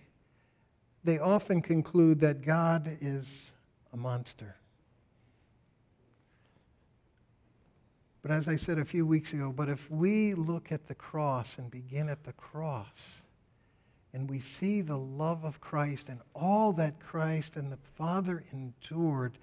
they 1.04 1.20
often 1.20 1.62
conclude 1.62 2.20
that 2.22 2.42
God 2.42 2.98
is 3.00 3.52
a 3.94 3.98
monster. 3.98 4.56
But 8.26 8.34
as 8.34 8.48
I 8.48 8.56
said 8.56 8.80
a 8.80 8.86
few 8.86 9.06
weeks 9.06 9.34
ago, 9.34 9.54
but 9.56 9.70
if 9.70 9.88
we 9.92 10.34
look 10.34 10.72
at 10.72 10.88
the 10.88 10.96
cross 10.96 11.60
and 11.60 11.70
begin 11.70 12.10
at 12.10 12.24
the 12.24 12.34
cross, 12.34 13.22
and 14.16 14.28
we 14.28 14.40
see 14.40 14.82
the 14.82 14.98
love 14.98 15.46
of 15.46 15.62
Christ 15.62 16.10
and 16.10 16.20
all 16.34 16.74
that 16.74 17.00
Christ 17.00 17.56
and 17.56 17.72
the 17.72 17.78
Father 18.00 18.44
endured, 18.52 19.38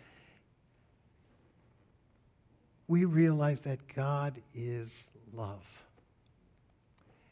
we 2.88 3.05
realize 3.05 3.61
that 3.61 3.87
God 3.95 4.42
is 4.53 5.05
love. 5.33 5.64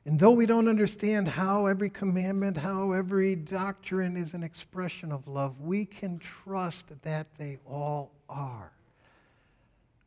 And 0.04 0.20
though 0.20 0.30
we 0.30 0.46
don't 0.46 0.68
understand 0.68 1.26
how 1.26 1.66
every 1.66 1.90
commandment, 1.90 2.58
how 2.58 2.92
every 2.92 3.34
doctrine 3.34 4.16
is 4.16 4.34
an 4.34 4.44
expression 4.44 5.10
of 5.10 5.26
love, 5.26 5.60
we 5.60 5.84
can 5.84 6.20
trust 6.20 6.92
that 7.02 7.26
they 7.38 7.58
all 7.66 8.12
are. 8.28 8.70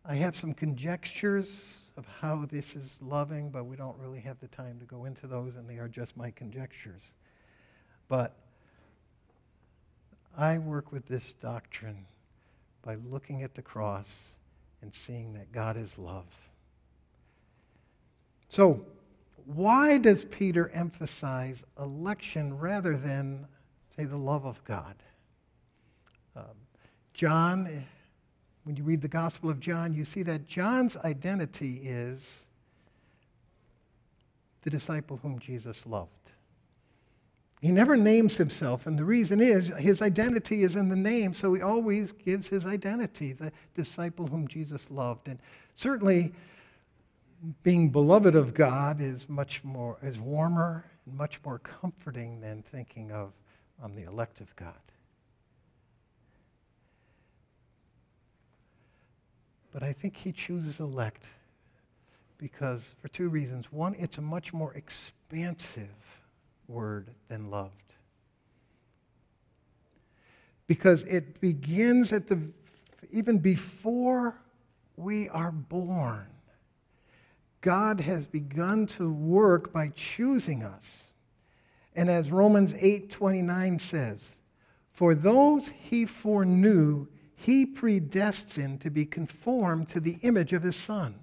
I 0.06 0.16
have 0.16 0.36
some 0.36 0.54
conjectures 0.54 1.78
of 1.96 2.06
how 2.20 2.46
this 2.52 2.76
is 2.76 2.98
loving, 3.02 3.50
but 3.50 3.66
we 3.66 3.76
don't 3.76 3.98
really 3.98 4.20
have 4.20 4.40
the 4.42 4.50
time 4.50 4.80
to 4.80 4.86
go 4.86 5.06
into 5.06 5.28
those, 5.28 5.56
and 5.56 5.70
they 5.70 5.78
are 5.78 5.88
just 5.88 6.18
my 6.18 6.32
conjectures. 6.32 7.02
But 8.10 8.36
I 10.38 10.58
work 10.58 10.92
with 10.92 11.08
this 11.08 11.34
doctrine 11.42 12.06
by 12.82 12.96
looking 12.96 13.44
at 13.44 13.56
the 13.56 13.62
cross 13.62 14.08
and 14.82 14.94
seeing 14.94 15.34
that 15.34 15.52
God 15.54 15.78
is 15.78 15.98
love. 15.98 16.26
So, 18.50 18.86
why 19.46 19.98
does 19.98 20.26
Peter 20.26 20.70
emphasize 20.74 21.64
election 21.80 22.58
rather 22.58 22.98
than, 22.98 23.48
say, 23.96 24.04
the 24.04 24.18
love 24.18 24.46
of 24.46 24.64
God? 24.64 24.96
Um, 26.36 26.44
John 27.14 27.86
when 28.64 28.76
you 28.76 28.84
read 28.84 29.02
the 29.02 29.08
Gospel 29.08 29.50
of 29.50 29.60
John, 29.60 29.94
you 29.94 30.06
see 30.06 30.24
that 30.24 30.48
John's 30.48 30.96
identity 30.98 31.82
is 31.84 32.46
the 34.62 34.70
disciple 34.70 35.18
whom 35.18 35.40
Jesus 35.40 35.86
loved. 35.86 36.10
He 37.62 37.70
never 37.70 37.96
names 37.96 38.36
himself, 38.36 38.88
and 38.88 39.00
the 39.00 39.06
reason 39.06 39.40
is 39.40 39.70
his 39.78 40.02
identity 40.02 40.64
is 40.64 40.76
in 40.76 40.90
the 40.90 40.98
name, 40.98 41.34
so 41.34 41.54
he 41.54 41.62
always 41.62 42.12
gives 42.12 42.48
his 42.48 42.66
identity, 42.66 43.32
the 43.32 43.54
disciple 43.74 44.28
whom 44.28 44.50
Jesus 44.50 44.92
loved. 44.92 45.30
And 45.30 45.40
certainly, 45.74 46.34
being 47.64 47.90
beloved 47.90 48.36
of 48.36 48.54
God 48.54 49.00
is 49.00 49.30
much 49.30 49.64
more, 49.64 49.98
is 50.04 50.20
warmer 50.20 50.86
and 51.06 51.18
much 51.18 51.40
more 51.46 51.60
comforting 51.60 52.42
than 52.42 52.64
thinking 52.64 53.12
of 53.12 53.32
I'm 53.82 53.96
the 53.96 54.04
elect 54.04 54.40
of 54.40 54.54
God. 54.56 54.74
But 59.74 59.82
I 59.82 59.92
think 59.92 60.16
he 60.16 60.32
chooses 60.32 60.80
elect 60.80 61.26
because, 62.38 62.94
for 63.02 63.08
two 63.08 63.30
reasons. 63.30 63.72
One, 63.72 63.96
it's 63.98 64.20
a 64.20 64.22
much 64.22 64.54
more 64.54 64.74
expansive 64.76 65.90
word 66.68 67.10
than 67.28 67.50
loved. 67.50 67.72
Because 70.68 71.04
it 71.04 71.42
begins 71.42 72.14
at 72.14 72.28
the, 72.28 72.40
even 73.12 73.40
before 73.40 74.36
we 74.96 75.28
are 75.30 75.52
born, 75.52 76.28
God 77.62 78.02
has 78.02 78.28
begun 78.28 78.86
to 78.88 79.12
work 79.12 79.74
by 79.74 79.88
choosing 79.96 80.64
us. 80.64 81.04
And 81.96 82.10
as 82.10 82.30
Romans 82.30 82.74
8:29 82.74 83.80
says, 83.80 84.36
for 84.92 85.16
those 85.16 85.70
he 85.70 86.06
foreknew, 86.06 87.08
he 87.44 87.66
predestined 87.66 88.80
to 88.80 88.90
be 88.90 89.06
conformed 89.06 89.90
to 89.90 90.00
the 90.00 90.18
image 90.22 90.54
of 90.54 90.64
his 90.64 90.78
son. 90.78 91.16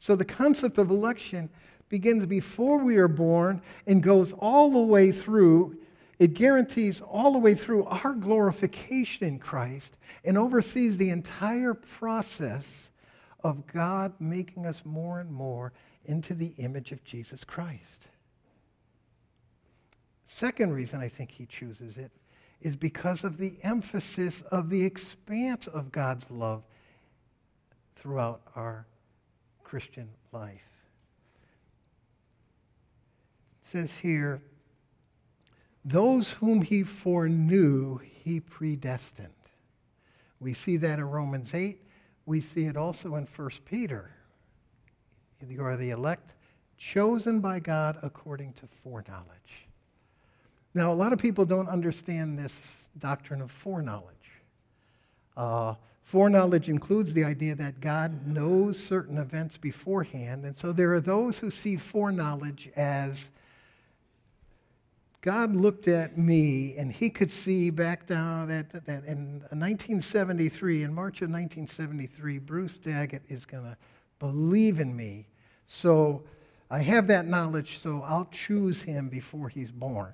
So 0.00 0.16
the 0.16 0.24
concept 0.24 0.78
of 0.78 0.88
election 0.88 1.50
begins 1.90 2.24
before 2.24 2.78
we 2.78 2.96
are 2.96 3.06
born 3.06 3.60
and 3.86 4.02
goes 4.02 4.32
all 4.32 4.70
the 4.70 4.78
way 4.78 5.12
through. 5.12 5.76
It 6.18 6.32
guarantees 6.32 7.02
all 7.02 7.32
the 7.32 7.38
way 7.38 7.54
through 7.54 7.84
our 7.84 8.14
glorification 8.14 9.26
in 9.26 9.38
Christ 9.38 9.98
and 10.24 10.38
oversees 10.38 10.96
the 10.96 11.10
entire 11.10 11.74
process 11.74 12.88
of 13.44 13.66
God 13.66 14.14
making 14.18 14.64
us 14.64 14.82
more 14.86 15.20
and 15.20 15.30
more 15.30 15.74
into 16.06 16.32
the 16.32 16.54
image 16.56 16.92
of 16.92 17.04
Jesus 17.04 17.44
Christ. 17.44 18.08
Second 20.24 20.72
reason 20.72 21.00
I 21.00 21.08
think 21.10 21.30
he 21.30 21.44
chooses 21.44 21.98
it 21.98 22.10
is 22.60 22.76
because 22.76 23.24
of 23.24 23.38
the 23.38 23.56
emphasis 23.62 24.42
of 24.50 24.68
the 24.70 24.84
expanse 24.84 25.66
of 25.66 25.92
God's 25.92 26.30
love 26.30 26.64
throughout 27.96 28.42
our 28.56 28.86
Christian 29.62 30.08
life. 30.32 30.62
It 33.60 33.66
says 33.66 33.96
here, 33.98 34.42
those 35.84 36.32
whom 36.32 36.62
he 36.62 36.82
foreknew, 36.82 37.98
he 37.98 38.40
predestined. 38.40 39.28
We 40.40 40.52
see 40.52 40.76
that 40.78 40.98
in 40.98 41.04
Romans 41.04 41.54
8. 41.54 41.82
We 42.26 42.40
see 42.40 42.64
it 42.64 42.76
also 42.76 43.14
in 43.14 43.26
1 43.34 43.50
Peter. 43.64 44.10
You 45.46 45.64
are 45.64 45.76
the 45.76 45.90
elect, 45.90 46.34
chosen 46.76 47.40
by 47.40 47.60
God 47.60 47.98
according 48.02 48.52
to 48.54 48.66
foreknowledge. 48.66 49.67
Now, 50.78 50.92
a 50.92 50.94
lot 50.94 51.12
of 51.12 51.18
people 51.18 51.44
don't 51.44 51.68
understand 51.68 52.38
this 52.38 52.54
doctrine 53.00 53.40
of 53.40 53.50
foreknowledge. 53.50 54.14
Uh, 55.36 55.74
foreknowledge 56.04 56.68
includes 56.68 57.12
the 57.12 57.24
idea 57.24 57.56
that 57.56 57.80
God 57.80 58.28
knows 58.28 58.78
certain 58.78 59.18
events 59.18 59.56
beforehand, 59.56 60.44
and 60.44 60.56
so 60.56 60.70
there 60.70 60.94
are 60.94 61.00
those 61.00 61.40
who 61.40 61.50
see 61.50 61.76
foreknowledge 61.76 62.70
as 62.76 63.28
God 65.20 65.56
looked 65.56 65.88
at 65.88 66.16
me 66.16 66.76
and 66.76 66.92
he 66.92 67.10
could 67.10 67.32
see 67.32 67.70
back 67.70 68.06
down 68.06 68.46
that, 68.46 68.70
that 68.70 69.04
in 69.04 69.40
1973, 69.50 70.84
in 70.84 70.94
March 70.94 71.22
of 71.22 71.30
1973, 71.30 72.38
Bruce 72.38 72.78
Daggett 72.78 73.22
is 73.28 73.44
going 73.44 73.64
to 73.64 73.76
believe 74.20 74.78
in 74.78 74.94
me. 74.94 75.26
So 75.66 76.22
I 76.70 76.78
have 76.78 77.08
that 77.08 77.26
knowledge, 77.26 77.80
so 77.80 78.04
I'll 78.06 78.28
choose 78.30 78.82
him 78.82 79.08
before 79.08 79.48
he's 79.48 79.72
born. 79.72 80.12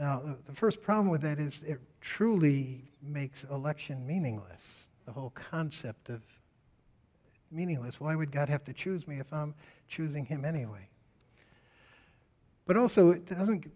Now, 0.00 0.22
the 0.46 0.54
first 0.54 0.80
problem 0.80 1.10
with 1.10 1.20
that 1.20 1.38
is 1.38 1.62
it 1.62 1.78
truly 2.00 2.80
makes 3.02 3.44
election 3.44 4.06
meaningless. 4.06 4.88
The 5.04 5.12
whole 5.12 5.28
concept 5.34 6.08
of 6.08 6.22
meaningless. 7.50 8.00
Why 8.00 8.16
would 8.16 8.32
God 8.32 8.48
have 8.48 8.64
to 8.64 8.72
choose 8.72 9.06
me 9.06 9.20
if 9.20 9.30
I'm 9.30 9.54
choosing 9.88 10.24
Him 10.24 10.46
anyway? 10.46 10.88
But 12.66 12.78
also, 12.78 13.10
it 13.10 13.26
doesn't 13.26 13.70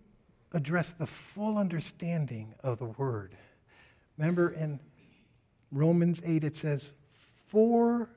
address 0.53 0.93
the 0.93 1.07
full 1.07 1.59
understanding 1.59 2.55
of 2.61 2.79
the 2.79 2.87
Word. 2.87 3.37
Remember 4.17 4.49
in 4.49 4.81
Romans 5.73 6.23
8, 6.25 6.43
it 6.43 6.57
says, 6.57 6.91
For 7.49 8.09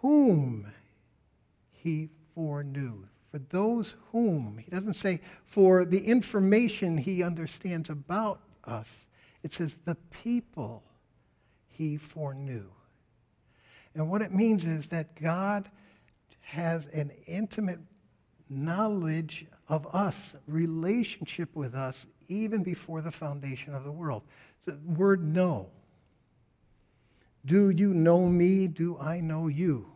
whom 0.00 0.66
He 1.70 2.08
foreknew 2.34 3.04
for 3.38 3.44
those 3.50 3.94
whom, 4.10 4.58
he 4.58 4.70
doesn't 4.70 4.94
say 4.94 5.20
for 5.44 5.84
the 5.84 6.04
information 6.04 6.96
he 6.96 7.22
understands 7.22 7.90
about 7.90 8.40
us. 8.64 9.06
It 9.42 9.52
says 9.52 9.76
the 9.84 9.96
people 10.22 10.82
he 11.68 11.96
foreknew. 11.96 12.64
And 13.94 14.10
what 14.10 14.22
it 14.22 14.32
means 14.32 14.64
is 14.64 14.88
that 14.88 15.20
God 15.20 15.70
has 16.40 16.86
an 16.86 17.12
intimate 17.26 17.80
knowledge 18.48 19.46
of 19.68 19.86
us, 19.94 20.34
relationship 20.46 21.54
with 21.54 21.74
us, 21.74 22.06
even 22.28 22.62
before 22.62 23.00
the 23.00 23.10
foundation 23.10 23.74
of 23.74 23.84
the 23.84 23.92
world. 23.92 24.22
So 24.60 24.72
the 24.72 24.78
word 24.92 25.22
know. 25.22 25.68
Do 27.44 27.70
you 27.70 27.94
know 27.94 28.26
me? 28.26 28.66
Do 28.66 28.98
I 28.98 29.20
know 29.20 29.46
you? 29.46 29.86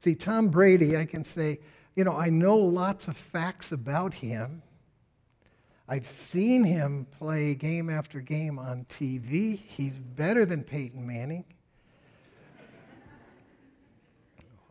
See, 0.00 0.14
Tom 0.14 0.48
Brady, 0.48 0.96
I 0.96 1.06
can 1.06 1.24
say, 1.24 1.60
you 1.94 2.04
know, 2.04 2.16
I 2.16 2.30
know 2.30 2.56
lots 2.56 3.08
of 3.08 3.16
facts 3.16 3.72
about 3.72 4.14
him. 4.14 4.62
I've 5.88 6.06
seen 6.06 6.64
him 6.64 7.06
play 7.18 7.54
game 7.54 7.90
after 7.90 8.20
game 8.20 8.58
on 8.58 8.86
TV. 8.88 9.58
He's 9.58 9.94
better 9.94 10.46
than 10.46 10.64
Peyton 10.64 11.06
Manning. 11.06 11.44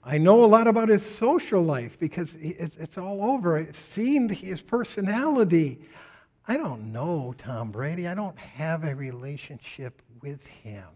I 0.06 0.18
know 0.18 0.44
a 0.44 0.48
lot 0.48 0.68
about 0.68 0.90
his 0.90 1.06
social 1.06 1.62
life 1.62 1.98
because 1.98 2.36
it's, 2.42 2.98
all 2.98 3.24
over. 3.24 3.58
I've 3.58 3.78
seen 3.78 4.28
his 4.28 4.62
personality. 4.62 5.80
I 6.46 6.58
don't 6.58 6.92
know 6.92 7.34
Tom 7.38 7.72
Brady. 7.72 8.08
I 8.08 8.14
don't 8.14 8.38
have 8.38 8.84
a 8.84 8.94
relationship 8.94 10.02
with 10.22 10.46
him. 10.46 10.88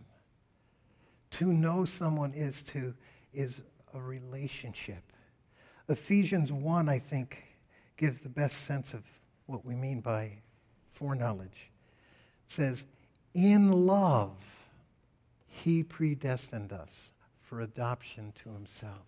To 1.31 1.53
know 1.53 1.85
someone 1.85 2.33
is 2.33 2.63
to 2.63 2.93
is 3.33 3.61
a 3.93 4.01
relationship. 4.01 5.06
Ephesians 5.89 6.51
1, 6.51 6.89
I 6.89 6.99
think, 6.99 7.43
gives 7.95 8.19
the 8.19 8.29
best 8.29 8.65
sense 8.65 8.93
of 8.93 9.03
what 9.45 9.65
we 9.65 9.73
mean 9.75 10.01
by 10.01 10.31
foreknowledge. 10.91 11.69
It 12.47 12.53
says, 12.53 12.83
In 13.33 13.71
love, 13.87 14.35
he 15.47 15.83
predestined 15.83 16.73
us 16.73 17.11
for 17.41 17.61
adoption 17.61 18.33
to 18.43 18.49
himself. 18.51 19.05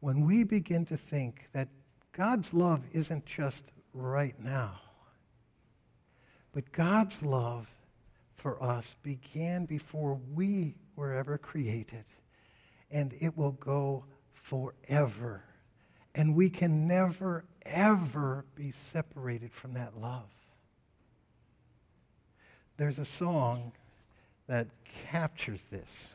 When 0.00 0.24
we 0.24 0.44
begin 0.44 0.84
to 0.86 0.96
think 0.96 1.48
that 1.52 1.68
God's 2.12 2.52
love 2.52 2.82
isn't 2.92 3.24
just 3.24 3.72
right 3.94 4.38
now, 4.42 4.80
but 6.52 6.70
God's 6.72 7.22
love 7.22 7.68
for 8.36 8.62
us 8.62 8.96
began 9.02 9.66
before 9.66 10.18
we 10.34 10.74
were 10.96 11.12
ever 11.12 11.38
created 11.38 12.04
and 12.90 13.14
it 13.20 13.36
will 13.36 13.52
go 13.52 14.04
forever. 14.32 15.42
And 16.14 16.34
we 16.34 16.50
can 16.50 16.88
never, 16.88 17.44
ever 17.64 18.44
be 18.56 18.72
separated 18.92 19.52
from 19.52 19.74
that 19.74 19.98
love. 20.00 20.28
There's 22.76 22.98
a 22.98 23.04
song 23.04 23.72
that 24.48 24.66
captures 25.08 25.66
this. 25.70 26.14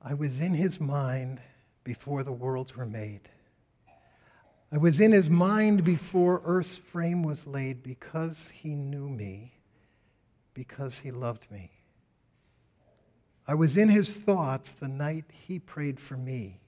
I 0.00 0.14
was 0.14 0.40
in 0.40 0.54
his 0.54 0.80
mind 0.80 1.40
before 1.82 2.22
the 2.22 2.32
worlds 2.32 2.76
were 2.76 2.86
made. 2.86 3.28
I 4.72 4.78
was 4.78 5.00
in 5.00 5.12
his 5.12 5.30
mind 5.30 5.84
before 5.84 6.42
earth's 6.44 6.76
frame 6.76 7.22
was 7.22 7.46
laid 7.46 7.82
because 7.82 8.50
he 8.52 8.74
knew 8.74 9.08
me, 9.08 9.52
because 10.52 10.98
he 10.98 11.10
loved 11.10 11.50
me. 11.50 11.70
I 13.46 13.54
was 13.54 13.76
in 13.76 13.88
his 13.88 14.12
thoughts 14.12 14.72
the 14.72 14.88
night 14.88 15.26
he 15.30 15.58
prayed 15.58 16.00
for 16.00 16.16
me. 16.16 16.60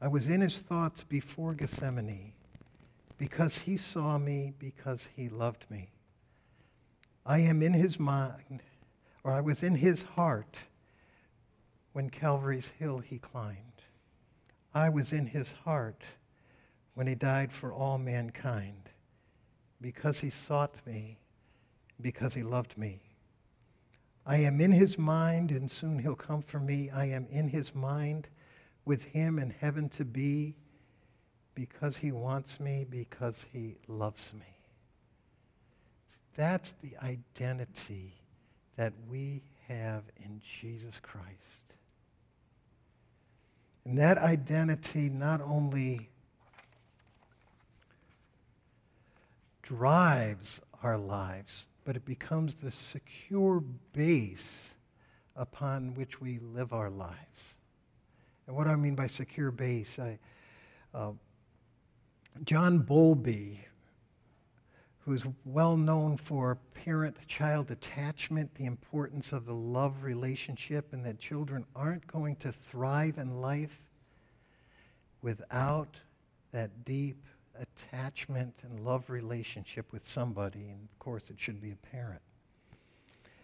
I 0.00 0.08
was 0.08 0.28
in 0.28 0.40
his 0.40 0.58
thoughts 0.58 1.04
before 1.04 1.54
Gethsemane 1.54 2.32
because 3.16 3.58
he 3.58 3.76
saw 3.76 4.16
me, 4.18 4.52
because 4.58 5.08
he 5.16 5.28
loved 5.28 5.66
me. 5.70 5.90
I 7.26 7.40
am 7.40 7.62
in 7.62 7.74
his 7.74 7.98
mind, 7.98 8.62
or 9.24 9.32
I 9.32 9.40
was 9.40 9.62
in 9.62 9.74
his 9.74 10.02
heart 10.02 10.56
when 11.92 12.10
Calvary's 12.10 12.70
hill 12.78 12.98
he 12.98 13.18
climbed. 13.18 13.82
I 14.72 14.88
was 14.88 15.12
in 15.12 15.26
his 15.26 15.52
heart 15.64 16.02
when 16.94 17.06
he 17.06 17.14
died 17.14 17.52
for 17.52 17.72
all 17.72 17.98
mankind 17.98 18.88
because 19.80 20.20
he 20.20 20.30
sought 20.30 20.74
me, 20.86 21.18
because 22.00 22.34
he 22.34 22.42
loved 22.42 22.76
me. 22.78 23.00
I 24.28 24.36
am 24.36 24.60
in 24.60 24.72
his 24.72 24.98
mind, 24.98 25.50
and 25.52 25.70
soon 25.70 25.98
he'll 25.98 26.14
come 26.14 26.42
for 26.42 26.60
me. 26.60 26.90
I 26.90 27.06
am 27.06 27.26
in 27.30 27.48
his 27.48 27.74
mind 27.74 28.28
with 28.84 29.02
him 29.02 29.38
in 29.38 29.48
heaven 29.48 29.88
to 29.90 30.04
be 30.04 30.54
because 31.54 31.96
he 31.96 32.12
wants 32.12 32.60
me, 32.60 32.86
because 32.88 33.46
he 33.54 33.76
loves 33.88 34.34
me. 34.34 34.58
That's 36.36 36.74
the 36.82 36.92
identity 37.02 38.12
that 38.76 38.92
we 39.08 39.44
have 39.66 40.02
in 40.22 40.42
Jesus 40.60 41.00
Christ. 41.00 41.74
And 43.86 43.96
that 43.96 44.18
identity 44.18 45.08
not 45.08 45.40
only 45.40 46.10
drives 49.62 50.60
our 50.82 50.98
lives, 50.98 51.67
but 51.88 51.96
it 51.96 52.04
becomes 52.04 52.54
the 52.54 52.70
secure 52.70 53.60
base 53.94 54.74
upon 55.36 55.94
which 55.94 56.20
we 56.20 56.38
live 56.40 56.74
our 56.74 56.90
lives. 56.90 57.54
And 58.46 58.54
what 58.54 58.64
do 58.64 58.70
I 58.72 58.76
mean 58.76 58.94
by 58.94 59.06
secure 59.06 59.50
base? 59.50 59.98
I, 59.98 60.18
uh, 60.92 61.12
John 62.44 62.80
Bowlby, 62.80 63.64
who's 64.98 65.24
well 65.46 65.78
known 65.78 66.18
for 66.18 66.58
parent 66.74 67.16
child 67.26 67.70
attachment, 67.70 68.54
the 68.56 68.66
importance 68.66 69.32
of 69.32 69.46
the 69.46 69.54
love 69.54 70.02
relationship, 70.02 70.92
and 70.92 71.02
that 71.06 71.18
children 71.18 71.64
aren't 71.74 72.06
going 72.06 72.36
to 72.36 72.52
thrive 72.52 73.16
in 73.16 73.40
life 73.40 73.80
without 75.22 75.96
that 76.52 76.84
deep 76.84 77.24
attachment 77.60 78.54
and 78.62 78.84
love 78.84 79.10
relationship 79.10 79.92
with 79.92 80.06
somebody. 80.06 80.68
And 80.68 80.88
of 80.90 80.98
course, 80.98 81.30
it 81.30 81.36
should 81.38 81.60
be 81.60 81.70
a 81.70 81.76
parent. 81.76 82.20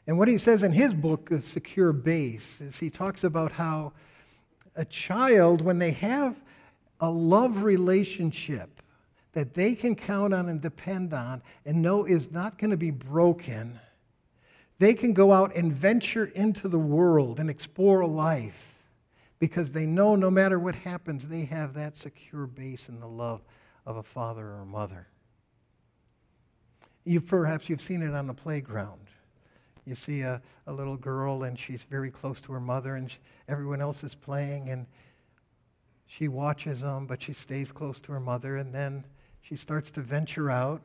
And 0.07 0.19
what 0.19 0.29
he 0.29 0.39
says 0.39 0.63
in 0.63 0.73
his 0.73 0.93
book, 0.93 1.31
A 1.31 1.41
Secure 1.41 1.93
Base, 1.93 2.61
is 2.61 2.79
he 2.79 2.91
talks 2.91 3.25
about 3.25 3.53
how 3.53 3.93
a 4.77 4.85
child, 4.85 5.63
when 5.63 5.79
they 5.79 5.93
have 5.93 6.37
a 7.01 7.09
love 7.09 7.63
relationship 7.63 8.83
that 9.33 9.55
they 9.55 9.75
can 9.75 9.95
count 9.95 10.35
on 10.35 10.49
and 10.49 10.61
depend 10.61 11.13
on 11.13 11.43
and 11.65 11.81
know 11.81 12.05
is 12.05 12.31
not 12.31 12.59
going 12.59 12.71
to 12.71 12.77
be 12.77 12.91
broken, 12.91 13.79
they 14.79 14.95
can 14.95 15.13
go 15.13 15.33
out 15.33 15.55
and 15.55 15.73
venture 15.73 16.27
into 16.27 16.69
the 16.69 16.79
world 16.79 17.41
and 17.41 17.49
explore 17.49 18.05
life 18.07 18.75
because 19.39 19.71
they 19.71 19.87
know 19.87 20.15
no 20.17 20.31
matter 20.31 20.59
what 20.59 20.75
happens, 20.75 21.27
they 21.27 21.45
have 21.45 21.75
that 21.75 21.97
secure 21.97 22.47
base 22.47 22.89
in 22.89 23.01
the 23.01 23.09
love 23.09 23.41
of 23.87 23.97
a 23.97 24.03
father 24.03 24.47
or 24.47 24.65
mother. 24.65 25.07
You 27.05 27.21
perhaps 27.21 27.69
you've 27.69 27.83
seen 27.83 28.03
it 28.03 28.15
on 28.15 28.27
the 28.27 28.35
playground. 28.35 29.09
You 29.85 29.95
see 29.95 30.23
a, 30.23 30.41
a 30.67 30.73
little 30.73 30.97
girl 30.97 31.43
and 31.43 31.59
she's 31.59 31.83
very 31.85 32.11
close 32.11 32.41
to 32.43 32.53
her 32.53 32.61
mother 32.61 32.97
and 32.97 33.11
she, 33.11 33.19
everyone 33.49 33.83
else 33.83 34.03
is 34.03 34.15
playing 34.15 34.71
and 34.71 34.87
she 36.07 36.29
watches 36.29 36.81
them, 36.81 37.07
but 37.07 37.23
she 37.23 37.33
stays 37.35 37.71
close 37.73 38.01
to 38.03 38.13
her 38.13 38.21
mother 38.21 38.57
and 38.57 38.75
then 38.75 39.05
she 39.43 39.57
starts 39.57 39.91
to 39.93 40.01
venture 40.01 40.51
out. 40.51 40.83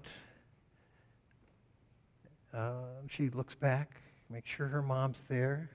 Uh, 2.53 2.73
she 3.09 3.29
looks 3.29 3.55
back, 3.55 4.01
makes 4.29 4.49
sure 4.49 4.67
her 4.67 4.81
mom's 4.81 5.21
there, 5.29 5.69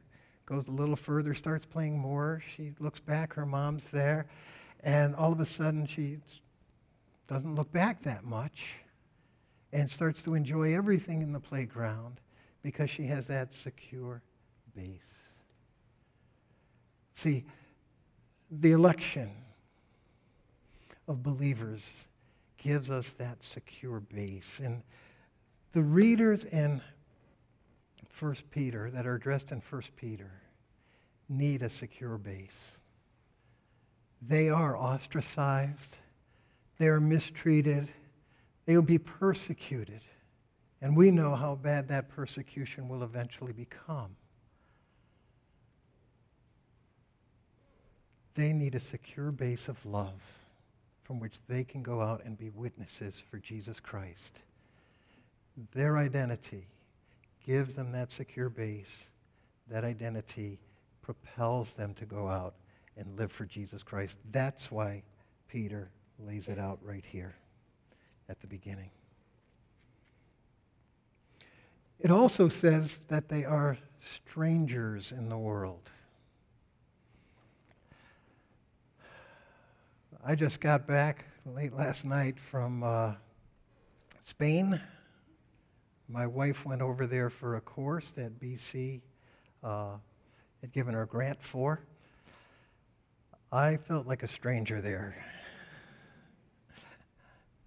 goes 0.44 0.66
a 0.66 0.70
little 0.70 0.96
further, 0.96 1.34
starts 1.34 1.64
playing 1.64 1.98
more. 1.98 2.42
She 2.56 2.72
looks 2.78 3.00
back, 3.00 3.32
her 3.34 3.46
mom's 3.46 3.88
there, 3.88 4.26
and 4.82 5.14
all 5.14 5.32
of 5.32 5.40
a 5.40 5.46
sudden 5.46 5.86
she 5.86 6.18
doesn't 7.26 7.54
look 7.54 7.72
back 7.72 8.02
that 8.02 8.24
much 8.24 8.74
and 9.72 9.90
starts 9.90 10.22
to 10.22 10.34
enjoy 10.34 10.74
everything 10.74 11.22
in 11.22 11.32
the 11.32 11.40
playground 11.40 12.20
because 12.62 12.90
she 12.90 13.06
has 13.06 13.26
that 13.26 13.52
secure 13.52 14.22
base. 14.74 15.00
See, 17.14 17.44
the 18.50 18.72
election 18.72 19.30
of 21.08 21.22
believers 21.22 22.04
gives 22.58 22.90
us 22.90 23.12
that 23.12 23.42
secure 23.42 24.00
base. 24.00 24.60
And 24.62 24.82
the 25.72 25.82
readers 25.82 26.44
in 26.44 26.80
1 28.18 28.36
Peter 28.50 28.90
that 28.90 29.06
are 29.06 29.14
addressed 29.14 29.52
in 29.52 29.60
1 29.68 29.82
Peter 29.96 30.30
need 31.28 31.62
a 31.62 31.68
secure 31.68 32.16
base. 32.16 32.78
They 34.22 34.48
are 34.48 34.76
ostracized 34.76 35.96
they 36.78 36.88
are 36.88 37.00
mistreated, 37.00 37.88
they 38.66 38.74
will 38.74 38.82
be 38.82 38.98
persecuted. 38.98 40.00
And 40.80 40.96
we 40.96 41.10
know 41.10 41.34
how 41.34 41.54
bad 41.54 41.88
that 41.88 42.08
persecution 42.08 42.88
will 42.88 43.02
eventually 43.02 43.52
become. 43.52 44.16
They 48.34 48.52
need 48.52 48.74
a 48.74 48.80
secure 48.80 49.30
base 49.30 49.68
of 49.68 49.84
love 49.86 50.20
from 51.04 51.20
which 51.20 51.36
they 51.48 51.64
can 51.64 51.82
go 51.82 52.00
out 52.00 52.22
and 52.24 52.36
be 52.36 52.50
witnesses 52.50 53.22
for 53.30 53.38
Jesus 53.38 53.78
Christ. 53.78 54.38
Their 55.72 55.96
identity 55.96 56.66
gives 57.46 57.74
them 57.74 57.92
that 57.92 58.10
secure 58.10 58.48
base. 58.48 59.04
That 59.70 59.84
identity 59.84 60.58
propels 61.02 61.74
them 61.74 61.94
to 61.94 62.04
go 62.04 62.28
out 62.28 62.54
and 62.96 63.16
live 63.18 63.30
for 63.30 63.44
Jesus 63.44 63.82
Christ. 63.82 64.18
That's 64.32 64.70
why 64.70 65.02
Peter 65.48 65.90
lays 66.18 66.48
it 66.48 66.58
out 66.58 66.78
right 66.82 67.04
here 67.04 67.34
at 68.28 68.40
the 68.40 68.46
beginning. 68.46 68.90
It 71.98 72.10
also 72.10 72.48
says 72.48 72.98
that 73.08 73.28
they 73.28 73.44
are 73.44 73.78
strangers 73.98 75.12
in 75.12 75.28
the 75.28 75.38
world. 75.38 75.90
I 80.26 80.34
just 80.34 80.60
got 80.60 80.86
back 80.86 81.26
late 81.46 81.74
last 81.74 82.04
night 82.04 82.38
from 82.38 82.82
uh, 82.82 83.14
Spain. 84.22 84.80
My 86.08 86.26
wife 86.26 86.64
went 86.64 86.82
over 86.82 87.06
there 87.06 87.30
for 87.30 87.56
a 87.56 87.60
course 87.60 88.10
that 88.12 88.40
BC 88.40 89.00
uh, 89.62 89.96
had 90.60 90.72
given 90.72 90.94
her 90.94 91.02
a 91.02 91.06
grant 91.06 91.42
for. 91.42 91.80
I 93.52 93.76
felt 93.76 94.06
like 94.06 94.22
a 94.22 94.28
stranger 94.28 94.80
there. 94.80 95.16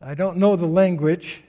I 0.02 0.14
don't 0.14 0.38
know 0.38 0.56
the 0.56 0.68
language, 0.68 1.42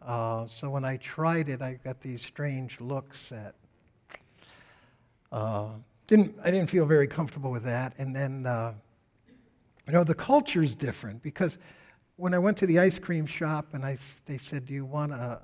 uh, 0.00 0.46
so 0.46 0.70
when 0.70 0.86
I 0.86 0.96
tried 0.96 1.50
it, 1.50 1.60
I 1.60 1.74
got 1.84 2.00
these 2.00 2.22
strange 2.22 2.80
looks 2.80 3.30
at. 3.30 3.54
Uh, 5.30 5.68
didn't 6.06 6.34
I 6.42 6.50
didn't 6.50 6.70
feel 6.70 6.86
very 6.86 7.06
comfortable 7.06 7.50
with 7.50 7.62
that, 7.64 7.92
and 7.98 8.16
then 8.16 8.46
uh, 8.46 8.72
you 9.86 9.92
know 9.92 10.02
the 10.02 10.14
culture 10.14 10.62
is 10.62 10.74
different 10.74 11.22
because 11.22 11.58
when 12.16 12.32
I 12.32 12.38
went 12.38 12.56
to 12.58 12.66
the 12.66 12.78
ice 12.78 12.98
cream 12.98 13.26
shop 13.26 13.66
and 13.74 13.84
I, 13.84 13.98
they 14.24 14.38
said, 14.38 14.64
"Do 14.64 14.72
you 14.72 14.86
want 14.86 15.12
a, 15.12 15.42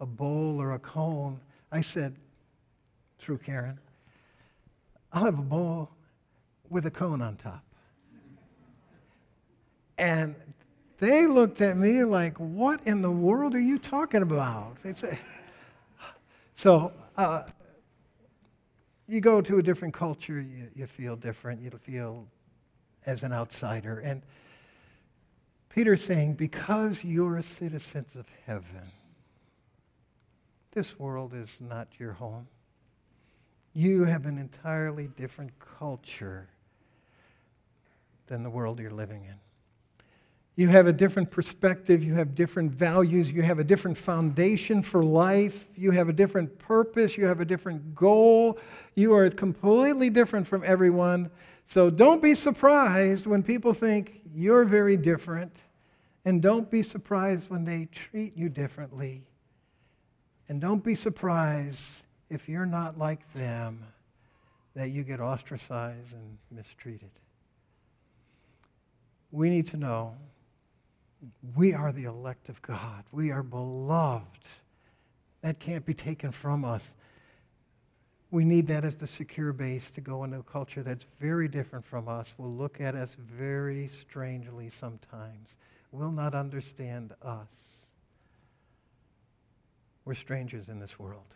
a 0.00 0.06
bowl 0.06 0.62
or 0.62 0.72
a 0.72 0.78
cone?" 0.78 1.38
I 1.70 1.82
said, 1.82 2.16
"Through 3.18 3.38
Karen, 3.38 3.78
I'll 5.12 5.26
have 5.26 5.38
a 5.38 5.42
bowl 5.42 5.90
with 6.70 6.86
a 6.86 6.90
cone 6.90 7.20
on 7.20 7.36
top." 7.36 7.62
And 9.98 10.34
they 10.98 11.26
looked 11.26 11.60
at 11.60 11.76
me 11.76 12.04
like, 12.04 12.36
what 12.38 12.80
in 12.86 13.02
the 13.02 13.10
world 13.10 13.54
are 13.54 13.60
you 13.60 13.78
talking 13.78 14.22
about? 14.22 14.76
A, 14.84 15.18
so 16.54 16.92
uh, 17.16 17.42
you 19.06 19.20
go 19.20 19.40
to 19.40 19.58
a 19.58 19.62
different 19.62 19.94
culture, 19.94 20.40
you, 20.40 20.68
you 20.74 20.86
feel 20.86 21.16
different, 21.16 21.62
you 21.62 21.70
feel 21.70 22.26
as 23.06 23.22
an 23.22 23.32
outsider. 23.32 24.00
And 24.00 24.22
Peter's 25.68 26.04
saying, 26.04 26.34
because 26.34 27.04
you're 27.04 27.40
citizens 27.42 28.16
of 28.16 28.26
heaven, 28.46 28.90
this 30.72 30.98
world 30.98 31.32
is 31.34 31.60
not 31.60 31.88
your 31.98 32.12
home. 32.12 32.48
You 33.72 34.04
have 34.04 34.26
an 34.26 34.38
entirely 34.38 35.08
different 35.08 35.52
culture 35.78 36.48
than 38.26 38.42
the 38.42 38.50
world 38.50 38.78
you're 38.80 38.90
living 38.90 39.24
in. 39.24 39.36
You 40.58 40.66
have 40.66 40.88
a 40.88 40.92
different 40.92 41.30
perspective. 41.30 42.02
You 42.02 42.14
have 42.14 42.34
different 42.34 42.72
values. 42.72 43.30
You 43.30 43.42
have 43.42 43.60
a 43.60 43.64
different 43.64 43.96
foundation 43.96 44.82
for 44.82 45.04
life. 45.04 45.68
You 45.76 45.92
have 45.92 46.08
a 46.08 46.12
different 46.12 46.58
purpose. 46.58 47.16
You 47.16 47.26
have 47.26 47.38
a 47.38 47.44
different 47.44 47.94
goal. 47.94 48.58
You 48.96 49.14
are 49.14 49.30
completely 49.30 50.10
different 50.10 50.48
from 50.48 50.64
everyone. 50.66 51.30
So 51.64 51.90
don't 51.90 52.20
be 52.20 52.34
surprised 52.34 53.24
when 53.24 53.44
people 53.44 53.72
think 53.72 54.20
you're 54.34 54.64
very 54.64 54.96
different. 54.96 55.52
And 56.24 56.42
don't 56.42 56.68
be 56.68 56.82
surprised 56.82 57.48
when 57.50 57.64
they 57.64 57.86
treat 57.92 58.36
you 58.36 58.48
differently. 58.48 59.22
And 60.48 60.60
don't 60.60 60.82
be 60.82 60.96
surprised 60.96 62.02
if 62.30 62.48
you're 62.48 62.66
not 62.66 62.98
like 62.98 63.32
them 63.32 63.84
that 64.74 64.90
you 64.90 65.04
get 65.04 65.20
ostracized 65.20 66.14
and 66.14 66.36
mistreated. 66.50 67.10
We 69.30 69.50
need 69.50 69.66
to 69.66 69.76
know 69.76 70.16
we 71.56 71.72
are 71.74 71.92
the 71.92 72.04
elect 72.04 72.48
of 72.48 72.60
God. 72.62 73.04
We 73.12 73.30
are 73.30 73.42
beloved. 73.42 74.46
That 75.42 75.58
can't 75.58 75.84
be 75.84 75.94
taken 75.94 76.32
from 76.32 76.64
us. 76.64 76.94
We 78.30 78.44
need 78.44 78.66
that 78.66 78.84
as 78.84 78.96
the 78.96 79.06
secure 79.06 79.52
base 79.52 79.90
to 79.92 80.00
go 80.00 80.24
into 80.24 80.38
a 80.38 80.42
culture 80.42 80.82
that's 80.82 81.06
very 81.18 81.48
different 81.48 81.84
from 81.84 82.08
us, 82.08 82.34
will 82.36 82.52
look 82.52 82.80
at 82.80 82.94
us 82.94 83.16
very 83.18 83.88
strangely 83.88 84.68
sometimes, 84.68 85.56
will 85.92 86.12
not 86.12 86.34
understand 86.34 87.14
us. 87.22 87.48
We're 90.04 90.14
strangers 90.14 90.68
in 90.68 90.78
this 90.78 90.98
world. 90.98 91.34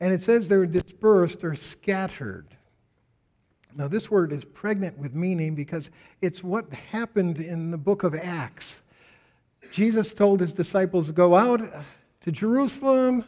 And 0.00 0.12
it 0.12 0.22
says 0.22 0.48
they're 0.48 0.66
dispersed 0.66 1.42
or 1.44 1.54
scattered. 1.54 2.46
Now, 3.76 3.88
this 3.88 4.10
word 4.10 4.32
is 4.32 4.44
pregnant 4.44 4.98
with 4.98 5.14
meaning 5.14 5.54
because 5.54 5.90
it's 6.22 6.44
what 6.44 6.72
happened 6.72 7.38
in 7.38 7.70
the 7.70 7.78
book 7.78 8.04
of 8.04 8.14
Acts. 8.14 8.82
Jesus 9.72 10.14
told 10.14 10.40
his 10.40 10.52
disciples 10.52 11.10
go 11.10 11.34
out 11.34 11.60
to 12.20 12.30
Jerusalem, 12.30 13.24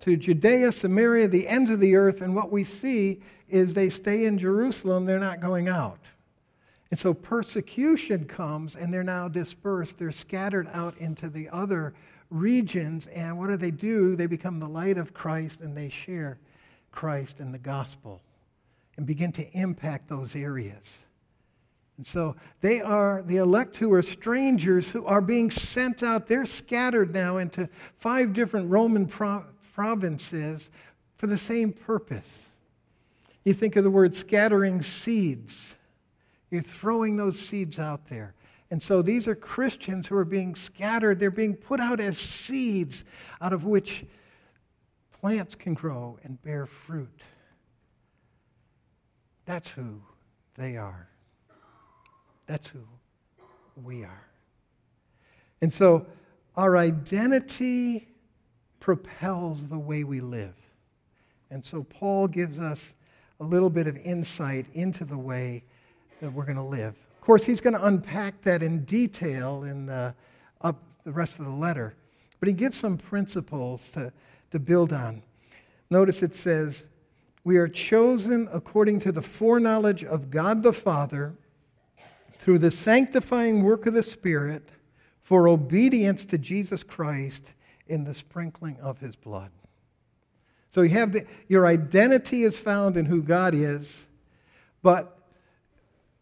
to 0.00 0.16
Judea, 0.16 0.70
Samaria, 0.70 1.26
the 1.26 1.48
ends 1.48 1.70
of 1.70 1.80
the 1.80 1.96
earth, 1.96 2.20
and 2.20 2.34
what 2.34 2.52
we 2.52 2.62
see 2.62 3.20
is 3.48 3.74
they 3.74 3.90
stay 3.90 4.26
in 4.26 4.38
Jerusalem, 4.38 5.06
they're 5.06 5.18
not 5.18 5.40
going 5.40 5.68
out. 5.68 5.98
And 6.92 6.98
so 6.98 7.12
persecution 7.12 8.24
comes, 8.26 8.76
and 8.76 8.94
they're 8.94 9.02
now 9.02 9.28
dispersed. 9.28 9.98
They're 9.98 10.12
scattered 10.12 10.68
out 10.72 10.96
into 10.98 11.28
the 11.28 11.48
other 11.50 11.94
regions, 12.30 13.08
and 13.08 13.36
what 13.38 13.48
do 13.48 13.56
they 13.56 13.72
do? 13.72 14.14
They 14.14 14.26
become 14.26 14.60
the 14.60 14.68
light 14.68 14.98
of 14.98 15.12
Christ 15.12 15.60
and 15.60 15.76
they 15.76 15.88
share 15.88 16.38
Christ 16.92 17.40
and 17.40 17.52
the 17.52 17.58
gospel 17.58 18.20
and 18.96 19.06
begin 19.06 19.32
to 19.32 19.50
impact 19.52 20.08
those 20.08 20.36
areas. 20.36 20.98
And 21.96 22.06
so 22.06 22.34
they 22.62 22.80
are 22.80 23.22
the 23.26 23.36
elect 23.36 23.76
who 23.76 23.92
are 23.92 24.02
strangers 24.02 24.90
who 24.90 25.04
are 25.04 25.20
being 25.20 25.50
sent 25.50 26.02
out. 26.02 26.26
They're 26.26 26.46
scattered 26.46 27.12
now 27.12 27.36
into 27.36 27.68
five 27.98 28.32
different 28.32 28.70
Roman 28.70 29.06
pro- 29.06 29.44
provinces 29.74 30.70
for 31.16 31.26
the 31.26 31.36
same 31.36 31.72
purpose. 31.72 32.46
You 33.44 33.52
think 33.52 33.76
of 33.76 33.84
the 33.84 33.90
word 33.90 34.14
scattering 34.14 34.80
seeds. 34.80 35.76
You're 36.50 36.62
throwing 36.62 37.16
those 37.16 37.38
seeds 37.38 37.78
out 37.78 38.08
there. 38.08 38.34
And 38.70 38.82
so 38.82 39.02
these 39.02 39.26
are 39.26 39.34
Christians 39.34 40.06
who 40.06 40.16
are 40.16 40.24
being 40.24 40.54
scattered. 40.54 41.18
They're 41.18 41.30
being 41.30 41.54
put 41.54 41.80
out 41.80 42.00
as 42.00 42.16
seeds 42.16 43.04
out 43.40 43.52
of 43.52 43.64
which 43.64 44.06
plants 45.20 45.54
can 45.54 45.74
grow 45.74 46.18
and 46.22 46.40
bear 46.42 46.66
fruit. 46.66 47.20
That's 49.50 49.70
who 49.70 50.00
they 50.56 50.76
are. 50.76 51.08
That's 52.46 52.68
who 52.68 52.84
we 53.82 54.04
are. 54.04 54.28
And 55.60 55.74
so 55.74 56.06
our 56.56 56.76
identity 56.76 58.06
propels 58.78 59.66
the 59.66 59.76
way 59.76 60.04
we 60.04 60.20
live. 60.20 60.54
And 61.50 61.64
so 61.64 61.82
Paul 61.82 62.28
gives 62.28 62.60
us 62.60 62.94
a 63.40 63.44
little 63.44 63.70
bit 63.70 63.88
of 63.88 63.96
insight 63.96 64.66
into 64.74 65.04
the 65.04 65.18
way 65.18 65.64
that 66.20 66.32
we're 66.32 66.44
going 66.44 66.54
to 66.54 66.62
live. 66.62 66.94
Of 67.16 67.20
course, 67.20 67.42
he's 67.42 67.60
going 67.60 67.74
to 67.74 67.84
unpack 67.84 68.40
that 68.42 68.62
in 68.62 68.84
detail 68.84 69.64
in 69.64 69.86
the, 69.86 70.14
up 70.60 70.80
the 71.02 71.10
rest 71.10 71.40
of 71.40 71.46
the 71.46 71.50
letter, 71.50 71.96
but 72.38 72.48
he 72.48 72.54
gives 72.54 72.78
some 72.78 72.96
principles 72.96 73.90
to, 73.94 74.12
to 74.52 74.60
build 74.60 74.92
on. 74.92 75.24
Notice 75.90 76.22
it 76.22 76.36
says, 76.36 76.84
We 77.44 77.56
are 77.56 77.68
chosen 77.68 78.48
according 78.52 79.00
to 79.00 79.12
the 79.12 79.22
foreknowledge 79.22 80.04
of 80.04 80.30
God 80.30 80.62
the 80.62 80.72
Father 80.72 81.34
through 82.38 82.58
the 82.58 82.70
sanctifying 82.70 83.62
work 83.62 83.86
of 83.86 83.94
the 83.94 84.02
Spirit 84.02 84.68
for 85.22 85.48
obedience 85.48 86.24
to 86.26 86.38
Jesus 86.38 86.82
Christ 86.82 87.52
in 87.86 88.04
the 88.04 88.14
sprinkling 88.14 88.78
of 88.80 88.98
his 88.98 89.16
blood. 89.16 89.50
So 90.70 90.82
you 90.82 90.90
have 90.90 91.12
the, 91.12 91.26
your 91.48 91.66
identity 91.66 92.44
is 92.44 92.56
found 92.56 92.96
in 92.96 93.06
who 93.06 93.22
God 93.22 93.54
is, 93.54 94.04
but 94.82 95.18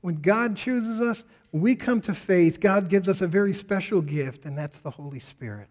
when 0.01 0.21
God 0.21 0.57
chooses 0.57 1.01
us, 1.01 1.25
we 1.53 1.75
come 1.75 2.01
to 2.03 2.15
faith. 2.15 2.61
God 2.61 2.89
gives 2.89 3.09
us 3.09 3.21
a 3.21 3.27
very 3.27 3.55
special 3.55 4.01
gift, 4.01 4.45
and 4.45 4.57
that's 4.57 4.79
the 4.79 4.91
Holy 4.91 5.21
Spirit. 5.21 5.69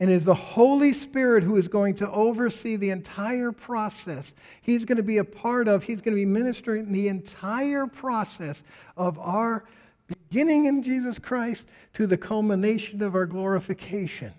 And 0.00 0.10
it 0.10 0.14
is 0.14 0.24
the 0.24 0.34
Holy 0.34 0.92
Spirit 0.92 1.42
who 1.42 1.56
is 1.56 1.66
going 1.66 1.94
to 1.96 2.10
oversee 2.10 2.76
the 2.76 2.90
entire 2.90 3.50
process. 3.50 4.32
He's 4.62 4.84
going 4.84 4.96
to 4.96 5.02
be 5.02 5.18
a 5.18 5.24
part 5.24 5.66
of, 5.66 5.82
he's 5.82 6.00
going 6.00 6.14
to 6.14 6.20
be 6.20 6.26
ministering 6.26 6.92
the 6.92 7.08
entire 7.08 7.86
process 7.86 8.62
of 8.96 9.18
our 9.18 9.64
beginning 10.06 10.66
in 10.66 10.82
Jesus 10.82 11.18
Christ 11.18 11.66
to 11.94 12.06
the 12.06 12.16
culmination 12.16 13.02
of 13.02 13.14
our 13.14 13.26
glorification. 13.26 14.32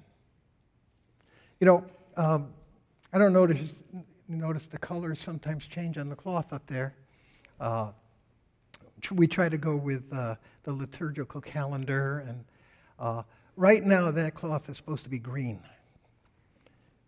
You 1.59 1.67
know, 1.67 1.85
um, 2.15 2.53
I 3.11 3.17
don't 3.17 3.33
notice, 3.33 3.83
notice 4.29 4.67
the 4.67 4.77
colors 4.77 5.19
sometimes 5.19 5.65
change 5.67 5.97
on 5.97 6.07
the 6.07 6.15
cloth 6.15 6.53
up 6.53 6.65
there. 6.67 6.95
Uh, 7.59 7.91
we 9.11 9.27
try 9.27 9.49
to 9.49 9.57
go 9.57 9.75
with 9.75 10.03
uh, 10.13 10.35
the 10.63 10.71
liturgical 10.71 11.41
calendar. 11.41 12.25
And 12.27 12.45
uh, 12.97 13.23
right 13.59 13.83
now, 13.83 14.09
that 14.09 14.35
cloth 14.35 14.69
is 14.69 14.77
supposed 14.77 15.03
to 15.03 15.09
be 15.09 15.19
green. 15.19 15.59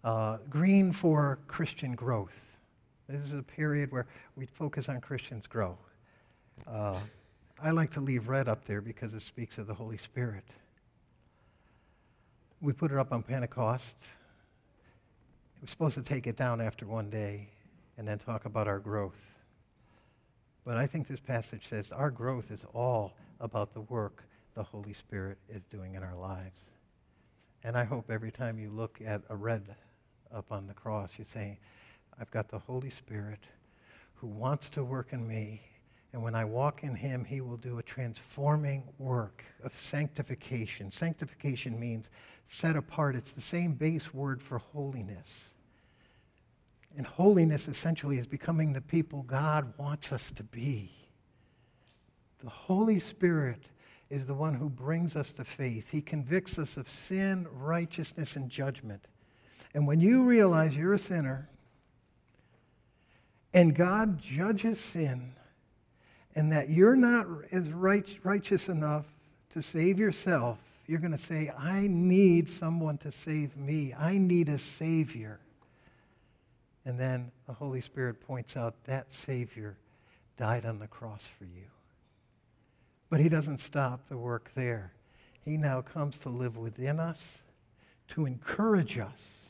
Uh, 0.03 0.37
green 0.49 0.91
for 0.91 1.39
Christian 1.47 1.95
growth. 1.95 2.35
This 3.07 3.21
is 3.21 3.33
a 3.33 3.43
period 3.43 3.91
where 3.91 4.05
we 4.35 4.45
focus 4.45 4.89
on 4.89 4.99
Christians' 4.99 5.47
grow. 5.47 5.77
Uh, 6.67 6.99
I 7.63 7.71
like 7.71 7.89
to 7.91 8.01
leave 8.01 8.27
red 8.27 8.49
up 8.49 8.65
there 8.65 8.81
because 8.81 9.13
it 9.13 9.21
speaks 9.21 9.57
of 9.57 9.67
the 9.67 9.73
Holy 9.73 9.97
Spirit. 9.97 10.43
We 12.59 12.73
put 12.73 12.91
it 12.91 12.97
up 12.97 13.13
on 13.13 13.23
Pentecost. 13.23 13.95
We're 15.61 15.67
supposed 15.67 15.95
to 15.95 16.03
take 16.03 16.27
it 16.27 16.35
down 16.35 16.59
after 16.59 16.85
one 16.85 17.09
day 17.09 17.47
and 17.97 18.05
then 18.05 18.19
talk 18.19 18.43
about 18.45 18.67
our 18.67 18.79
growth. 18.79 19.19
But 20.65 20.75
I 20.75 20.85
think 20.85 21.07
this 21.07 21.19
passage 21.19 21.67
says 21.69 21.93
our 21.93 22.11
growth 22.11 22.51
is 22.51 22.65
all 22.73 23.13
about 23.39 23.73
the 23.73 23.81
work 23.81 24.25
the 24.53 24.63
Holy 24.63 24.93
Spirit 24.93 25.37
is 25.49 25.61
doing 25.69 25.95
in 25.95 26.03
our 26.03 26.15
lives. 26.15 26.59
And 27.63 27.77
I 27.77 27.83
hope 27.83 28.09
every 28.09 28.31
time 28.31 28.57
you 28.59 28.69
look 28.69 28.99
at 29.05 29.21
a 29.29 29.35
red 29.35 29.75
up 30.33 30.51
on 30.51 30.67
the 30.67 30.73
cross, 30.73 31.11
you 31.17 31.25
say, 31.25 31.59
I've 32.19 32.31
got 32.31 32.49
the 32.49 32.59
Holy 32.59 32.89
Spirit 32.89 33.39
who 34.15 34.27
wants 34.27 34.69
to 34.71 34.83
work 34.83 35.13
in 35.13 35.27
me. 35.27 35.61
And 36.13 36.21
when 36.21 36.35
I 36.35 36.43
walk 36.43 36.83
in 36.83 36.95
him, 36.95 37.23
he 37.23 37.41
will 37.41 37.57
do 37.57 37.79
a 37.79 37.83
transforming 37.83 38.83
work 38.97 39.43
of 39.63 39.73
sanctification. 39.73 40.91
Sanctification 40.91 41.79
means 41.79 42.09
set 42.47 42.75
apart. 42.75 43.15
It's 43.15 43.31
the 43.31 43.41
same 43.41 43.73
base 43.73 44.13
word 44.13 44.41
for 44.41 44.57
holiness. 44.57 45.45
And 46.97 47.07
holiness 47.07 47.67
essentially 47.67 48.17
is 48.17 48.27
becoming 48.27 48.73
the 48.73 48.81
people 48.81 49.23
God 49.23 49.73
wants 49.77 50.11
us 50.11 50.31
to 50.31 50.43
be. 50.43 50.91
The 52.43 52.49
Holy 52.49 52.99
Spirit 52.99 53.63
is 54.11 54.25
the 54.25 54.33
one 54.33 54.53
who 54.53 54.69
brings 54.69 55.15
us 55.15 55.31
to 55.33 55.45
faith. 55.45 55.89
He 55.89 56.01
convicts 56.01 56.59
us 56.59 56.75
of 56.75 56.89
sin, 56.89 57.47
righteousness, 57.49 58.35
and 58.35 58.49
judgment. 58.49 59.05
And 59.73 59.87
when 59.87 60.01
you 60.01 60.23
realize 60.23 60.75
you're 60.75 60.93
a 60.93 60.99
sinner 60.99 61.49
and 63.53 63.73
God 63.73 64.21
judges 64.21 64.81
sin 64.81 65.33
and 66.35 66.51
that 66.51 66.69
you're 66.69 66.97
not 66.97 67.25
as 67.53 67.69
right, 67.69 68.07
righteous 68.23 68.67
enough 68.67 69.05
to 69.53 69.61
save 69.61 69.97
yourself, 69.97 70.59
you're 70.87 70.99
going 70.99 71.13
to 71.13 71.17
say, 71.17 71.49
I 71.57 71.87
need 71.87 72.49
someone 72.49 72.97
to 72.99 73.13
save 73.13 73.55
me. 73.55 73.93
I 73.97 74.17
need 74.17 74.49
a 74.49 74.59
Savior. 74.59 75.39
And 76.83 76.99
then 76.99 77.31
the 77.47 77.53
Holy 77.53 77.79
Spirit 77.79 78.19
points 78.19 78.57
out 78.57 78.75
that 78.85 79.13
Savior 79.13 79.77
died 80.37 80.65
on 80.65 80.79
the 80.79 80.87
cross 80.87 81.29
for 81.37 81.45
you. 81.45 81.63
But 83.11 83.19
he 83.19 83.29
doesn't 83.29 83.59
stop 83.59 84.07
the 84.07 84.17
work 84.17 84.51
there. 84.55 84.93
He 85.43 85.57
now 85.57 85.81
comes 85.81 86.17
to 86.19 86.29
live 86.29 86.57
within 86.57 86.97
us, 86.99 87.21
to 88.07 88.25
encourage 88.25 88.97
us. 88.97 89.49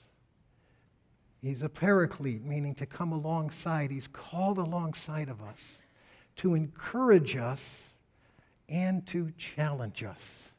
He's 1.42 1.62
a 1.62 1.70
paraclete, 1.70 2.44
meaning 2.44 2.74
to 2.76 2.88
come 2.88 3.12
alongside. 3.12 3.92
He's 3.92 4.08
called 4.08 4.58
alongside 4.58 5.30
of 5.30 5.42
us 5.44 5.84
to 6.38 6.56
encourage 6.56 7.36
us 7.36 7.90
and 8.68 9.06
to 9.08 9.32
challenge 9.38 10.04
us. 10.04 10.50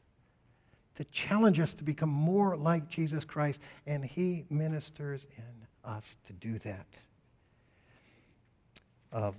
To 0.95 1.03
challenge 1.05 1.59
us 1.59 1.73
to 1.73 1.83
become 1.83 2.09
more 2.09 2.55
like 2.55 2.87
Jesus 2.87 3.25
Christ, 3.25 3.59
and 3.85 4.05
he 4.05 4.45
ministers 4.49 5.27
in 5.37 5.89
us 5.89 6.15
to 6.27 6.33
do 6.33 6.57
that. 6.59 6.85
Uh, 9.11 9.31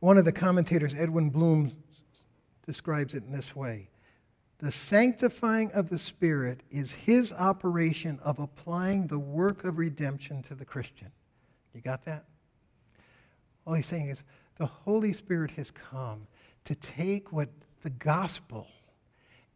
one 0.00 0.18
of 0.18 0.24
the 0.24 0.32
commentators, 0.32 0.94
Edwin 0.94 1.30
Blum, 1.30 1.72
describes 2.64 3.14
it 3.14 3.24
in 3.24 3.32
this 3.32 3.54
way 3.54 3.88
The 4.58 4.72
sanctifying 4.72 5.72
of 5.72 5.88
the 5.88 5.98
Spirit 5.98 6.62
is 6.70 6.92
his 6.92 7.32
operation 7.32 8.18
of 8.22 8.38
applying 8.38 9.06
the 9.06 9.18
work 9.18 9.64
of 9.64 9.78
redemption 9.78 10.42
to 10.44 10.54
the 10.54 10.64
Christian. 10.64 11.10
You 11.74 11.80
got 11.80 12.04
that? 12.04 12.24
All 13.66 13.74
he's 13.74 13.86
saying 13.86 14.08
is 14.08 14.22
the 14.58 14.66
Holy 14.66 15.12
Spirit 15.12 15.50
has 15.52 15.70
come 15.70 16.26
to 16.64 16.74
take 16.74 17.32
what 17.32 17.48
the 17.82 17.90
gospel 17.90 18.66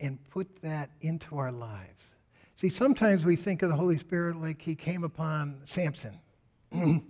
and 0.00 0.18
put 0.30 0.62
that 0.62 0.90
into 1.00 1.38
our 1.38 1.52
lives. 1.52 2.00
See, 2.56 2.68
sometimes 2.68 3.24
we 3.24 3.36
think 3.36 3.62
of 3.62 3.70
the 3.70 3.76
Holy 3.76 3.98
Spirit 3.98 4.36
like 4.36 4.60
he 4.60 4.74
came 4.74 5.04
upon 5.04 5.60
Samson. 5.64 6.18
um, 6.72 7.04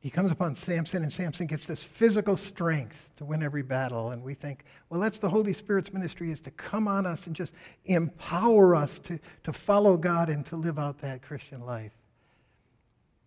he 0.00 0.10
comes 0.10 0.30
upon 0.30 0.54
Samson, 0.54 1.02
and 1.02 1.12
Samson 1.12 1.46
gets 1.46 1.64
this 1.64 1.82
physical 1.82 2.36
strength 2.36 3.10
to 3.16 3.24
win 3.24 3.42
every 3.42 3.62
battle. 3.62 4.10
And 4.10 4.22
we 4.22 4.34
think, 4.34 4.64
well, 4.88 5.00
that's 5.00 5.18
the 5.18 5.28
Holy 5.28 5.52
Spirit's 5.52 5.92
ministry 5.92 6.30
is 6.30 6.40
to 6.42 6.52
come 6.52 6.86
on 6.86 7.04
us 7.04 7.26
and 7.26 7.34
just 7.34 7.52
empower 7.84 8.76
us 8.76 9.00
to, 9.00 9.18
to 9.42 9.52
follow 9.52 9.96
God 9.96 10.28
and 10.28 10.46
to 10.46 10.56
live 10.56 10.78
out 10.78 11.00
that 11.00 11.22
Christian 11.22 11.66
life. 11.66 11.92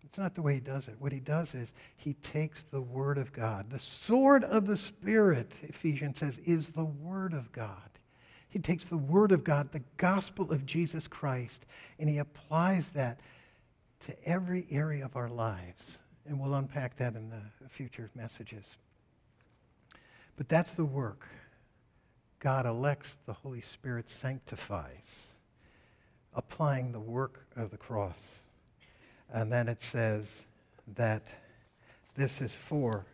It's 0.02 0.18
not 0.18 0.34
the 0.34 0.42
way 0.42 0.54
he 0.54 0.60
does 0.60 0.88
it. 0.88 0.96
What 0.98 1.12
he 1.12 1.20
does 1.20 1.54
is 1.54 1.72
he 1.96 2.14
takes 2.14 2.64
the 2.64 2.80
Word 2.80 3.18
of 3.18 3.32
God. 3.32 3.70
The 3.70 3.78
sword 3.78 4.44
of 4.44 4.66
the 4.66 4.76
Spirit, 4.76 5.52
Ephesians 5.62 6.20
says, 6.20 6.38
is 6.44 6.68
the 6.68 6.84
Word 6.84 7.34
of 7.34 7.52
God. 7.52 7.76
He 8.48 8.58
takes 8.58 8.86
the 8.86 8.98
Word 8.98 9.32
of 9.32 9.44
God, 9.44 9.72
the 9.72 9.82
gospel 9.96 10.52
of 10.52 10.66
Jesus 10.66 11.06
Christ, 11.06 11.64
and 11.98 12.08
he 12.08 12.18
applies 12.18 12.88
that 12.90 13.20
to 14.06 14.28
every 14.28 14.66
area 14.70 15.04
of 15.04 15.16
our 15.16 15.30
lives. 15.30 15.98
And 16.26 16.40
we'll 16.40 16.54
unpack 16.54 16.96
that 16.98 17.14
in 17.14 17.30
the 17.30 17.68
future 17.68 18.10
messages. 18.14 18.76
But 20.36 20.48
that's 20.48 20.74
the 20.74 20.84
work. 20.84 21.26
God 22.38 22.66
elects, 22.66 23.18
the 23.26 23.32
Holy 23.32 23.60
Spirit 23.60 24.08
sanctifies, 24.08 25.26
applying 26.34 26.92
the 26.92 27.00
work 27.00 27.46
of 27.56 27.70
the 27.70 27.76
cross. 27.76 28.40
And 29.32 29.52
then 29.52 29.68
it 29.68 29.82
says 29.82 30.26
that 30.96 31.22
this 32.14 32.40
is 32.40 32.54
for 32.54 33.06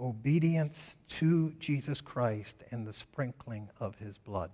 obedience 0.00 0.98
to 1.06 1.52
Jesus 1.58 2.00
Christ 2.00 2.56
and 2.70 2.86
the 2.86 2.92
sprinkling 2.92 3.68
of 3.78 3.96
his 3.96 4.18
blood. 4.18 4.50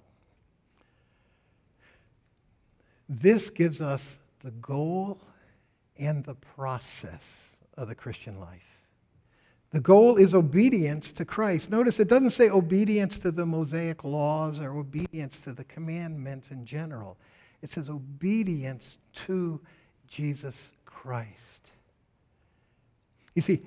This 3.08 3.48
gives 3.48 3.80
us 3.80 4.18
the 4.44 4.50
goal 4.50 5.18
and 5.98 6.24
the 6.24 6.34
process 6.34 7.22
of 7.78 7.88
the 7.88 7.94
Christian 7.94 8.38
life. 8.38 8.62
The 9.70 9.80
goal 9.80 10.16
is 10.16 10.34
obedience 10.34 11.12
to 11.12 11.24
Christ. 11.24 11.70
Notice 11.70 12.00
it 12.00 12.08
doesn't 12.08 12.30
say 12.30 12.48
obedience 12.48 13.18
to 13.20 13.30
the 13.30 13.46
Mosaic 13.46 14.02
laws 14.02 14.60
or 14.60 14.70
obedience 14.78 15.40
to 15.42 15.52
the 15.52 15.64
commandments 15.64 16.50
in 16.50 16.64
general. 16.64 17.16
It 17.62 17.70
says 17.70 17.88
obedience 17.88 18.98
to 19.26 19.60
Jesus 20.06 20.72
Christ. 20.84 21.70
You 23.34 23.42
see, 23.42 23.62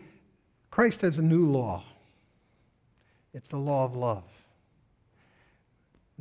Christ 0.71 1.01
has 1.01 1.17
a 1.17 1.21
new 1.21 1.49
law. 1.49 1.83
It's 3.33 3.47
the 3.47 3.57
law 3.57 3.85
of 3.85 3.95
love. 3.95 4.23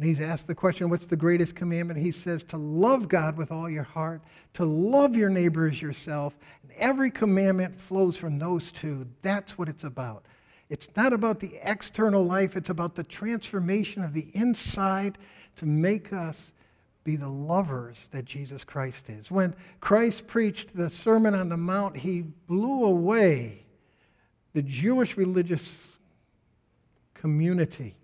And 0.00 0.08
he's 0.08 0.20
asked 0.22 0.46
the 0.46 0.54
question, 0.54 0.88
what's 0.88 1.04
the 1.04 1.14
greatest 1.14 1.54
commandment? 1.54 2.00
He 2.00 2.10
says 2.10 2.42
to 2.44 2.56
love 2.56 3.06
God 3.06 3.36
with 3.36 3.52
all 3.52 3.68
your 3.68 3.82
heart, 3.82 4.22
to 4.54 4.64
love 4.64 5.14
your 5.14 5.28
neighbor 5.28 5.68
as 5.68 5.82
yourself. 5.82 6.38
And 6.62 6.72
every 6.78 7.10
commandment 7.10 7.78
flows 7.78 8.16
from 8.16 8.38
those 8.38 8.72
two. 8.72 9.06
That's 9.20 9.58
what 9.58 9.68
it's 9.68 9.84
about. 9.84 10.24
It's 10.70 10.88
not 10.96 11.12
about 11.12 11.40
the 11.40 11.52
external 11.62 12.24
life, 12.24 12.56
it's 12.56 12.70
about 12.70 12.94
the 12.94 13.04
transformation 13.04 14.02
of 14.02 14.14
the 14.14 14.28
inside 14.32 15.18
to 15.56 15.66
make 15.66 16.14
us 16.14 16.52
be 17.04 17.16
the 17.16 17.28
lovers 17.28 18.08
that 18.10 18.24
Jesus 18.24 18.64
Christ 18.64 19.10
is. 19.10 19.30
When 19.30 19.54
Christ 19.82 20.26
preached 20.26 20.74
the 20.74 20.88
Sermon 20.88 21.34
on 21.34 21.50
the 21.50 21.58
Mount, 21.58 21.98
he 21.98 22.22
blew 22.22 22.84
away 22.84 23.66
the 24.54 24.62
Jewish 24.62 25.18
religious 25.18 25.88
community 27.12 27.96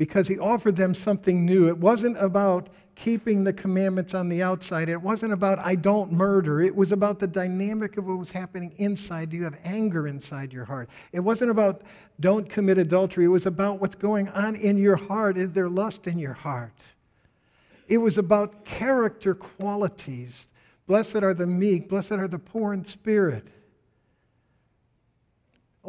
because 0.00 0.26
he 0.26 0.38
offered 0.38 0.76
them 0.76 0.94
something 0.94 1.44
new. 1.44 1.68
It 1.68 1.76
wasn't 1.76 2.16
about 2.16 2.70
keeping 2.94 3.44
the 3.44 3.52
commandments 3.52 4.14
on 4.14 4.30
the 4.30 4.42
outside. 4.42 4.88
It 4.88 5.02
wasn't 5.02 5.34
about, 5.34 5.58
I 5.58 5.74
don't 5.74 6.10
murder. 6.10 6.62
It 6.62 6.74
was 6.74 6.90
about 6.90 7.18
the 7.18 7.26
dynamic 7.26 7.98
of 7.98 8.06
what 8.06 8.18
was 8.18 8.32
happening 8.32 8.72
inside. 8.78 9.28
Do 9.28 9.36
you 9.36 9.44
have 9.44 9.58
anger 9.62 10.06
inside 10.06 10.54
your 10.54 10.64
heart? 10.64 10.88
It 11.12 11.20
wasn't 11.20 11.50
about, 11.50 11.82
don't 12.18 12.48
commit 12.48 12.78
adultery. 12.78 13.26
It 13.26 13.28
was 13.28 13.44
about 13.44 13.78
what's 13.78 13.94
going 13.94 14.30
on 14.30 14.56
in 14.56 14.78
your 14.78 14.96
heart. 14.96 15.36
Is 15.36 15.52
there 15.52 15.68
lust 15.68 16.06
in 16.06 16.18
your 16.18 16.32
heart? 16.32 16.72
It 17.86 17.98
was 17.98 18.16
about 18.16 18.64
character 18.64 19.34
qualities. 19.34 20.48
Blessed 20.86 21.16
are 21.16 21.34
the 21.34 21.46
meek, 21.46 21.90
blessed 21.90 22.12
are 22.12 22.26
the 22.26 22.38
poor 22.38 22.72
in 22.72 22.86
spirit. 22.86 23.48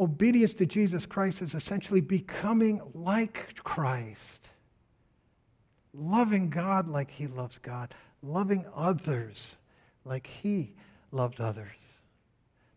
Obedience 0.02 0.52
to 0.54 0.66
Jesus 0.66 1.06
Christ 1.06 1.42
is 1.42 1.54
essentially 1.54 2.00
becoming 2.00 2.82
like 2.92 3.54
Christ, 3.62 4.50
loving 5.94 6.50
God 6.50 6.88
like 6.88 7.08
He 7.08 7.28
loves 7.28 7.58
God, 7.58 7.94
loving 8.20 8.66
others 8.74 9.54
like 10.04 10.26
He 10.26 10.74
loved 11.12 11.40
others. 11.40 11.76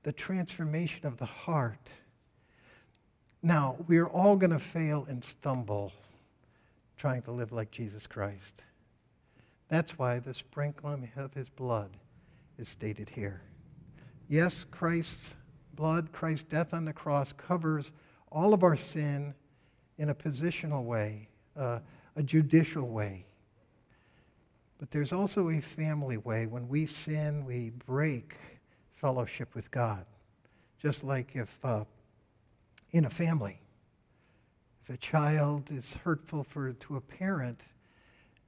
The 0.03 0.11
transformation 0.11 1.07
of 1.07 1.17
the 1.17 1.25
heart. 1.25 1.87
Now, 3.41 3.75
we 3.87 3.97
are 3.97 4.07
all 4.07 4.35
going 4.35 4.51
to 4.51 4.59
fail 4.59 5.07
and 5.09 5.23
stumble 5.23 5.93
trying 6.95 7.23
to 7.23 7.31
live 7.31 7.51
like 7.51 7.71
Jesus 7.71 8.05
Christ. 8.05 8.61
That's 9.67 9.97
why 9.97 10.19
the 10.19 10.35
sprinkling 10.35 11.09
of 11.15 11.33
his 11.33 11.49
blood 11.49 11.97
is 12.59 12.69
stated 12.69 13.09
here. 13.09 13.41
Yes, 14.29 14.63
Christ's 14.69 15.33
blood, 15.75 16.11
Christ's 16.11 16.43
death 16.43 16.73
on 16.73 16.85
the 16.85 16.93
cross, 16.93 17.33
covers 17.33 17.91
all 18.31 18.53
of 18.53 18.63
our 18.63 18.75
sin 18.75 19.33
in 19.97 20.09
a 20.09 20.15
positional 20.15 20.83
way, 20.83 21.29
uh, 21.57 21.79
a 22.15 22.23
judicial 22.23 22.87
way. 22.87 23.25
But 24.77 24.91
there's 24.91 25.13
also 25.13 25.49
a 25.49 25.61
family 25.61 26.17
way. 26.17 26.47
When 26.47 26.67
we 26.67 26.85
sin, 26.85 27.45
we 27.45 27.71
break 27.85 28.35
fellowship 28.95 29.55
with 29.55 29.71
God. 29.71 30.05
Just 30.81 31.03
like 31.03 31.35
if 31.35 31.57
uh, 31.63 31.85
in 32.91 33.05
a 33.05 33.09
family, 33.09 33.59
if 34.83 34.93
a 34.93 34.97
child 34.97 35.71
is 35.71 35.93
hurtful 36.03 36.43
for, 36.43 36.73
to 36.73 36.97
a 36.97 37.01
parent, 37.01 37.61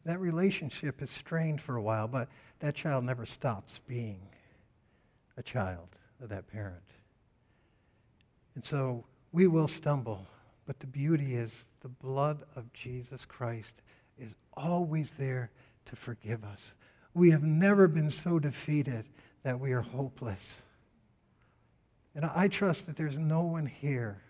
that 0.06 0.20
relationship 0.20 1.02
is 1.02 1.10
strained 1.10 1.62
for 1.62 1.76
a 1.76 1.82
while, 1.82 2.08
but 2.08 2.30
that 2.60 2.76
child 2.76 3.04
never 3.04 3.26
stops 3.26 3.80
being 3.88 4.22
a 5.38 5.44
child 5.44 5.90
of 6.22 6.30
that 6.30 6.48
parent. 6.48 6.84
And 8.58 8.66
so 8.66 9.06
we 9.32 9.46
will 9.46 9.68
stumble, 9.68 10.26
but 10.66 10.80
the 10.80 10.88
beauty 10.88 11.36
is 11.36 11.66
the 11.82 11.90
blood 11.90 12.42
of 12.56 12.74
Jesus 12.74 13.24
Christ 13.24 13.84
is 14.18 14.36
always 14.56 15.12
there 15.12 15.52
to 15.86 15.96
forgive 15.96 16.44
us. 16.44 16.74
We 17.14 17.30
have 17.30 17.44
never 17.44 17.88
been 17.88 18.10
so 18.10 18.40
defeated 18.40 19.06
that 19.44 19.60
we 19.60 19.74
are 19.74 19.82
hopeless. 19.82 20.64
And 22.16 22.26
I 22.26 22.48
trust 22.48 22.88
that 22.88 22.98
there's 22.98 23.20
no 23.20 23.42
one 23.42 23.68
here 23.68 24.24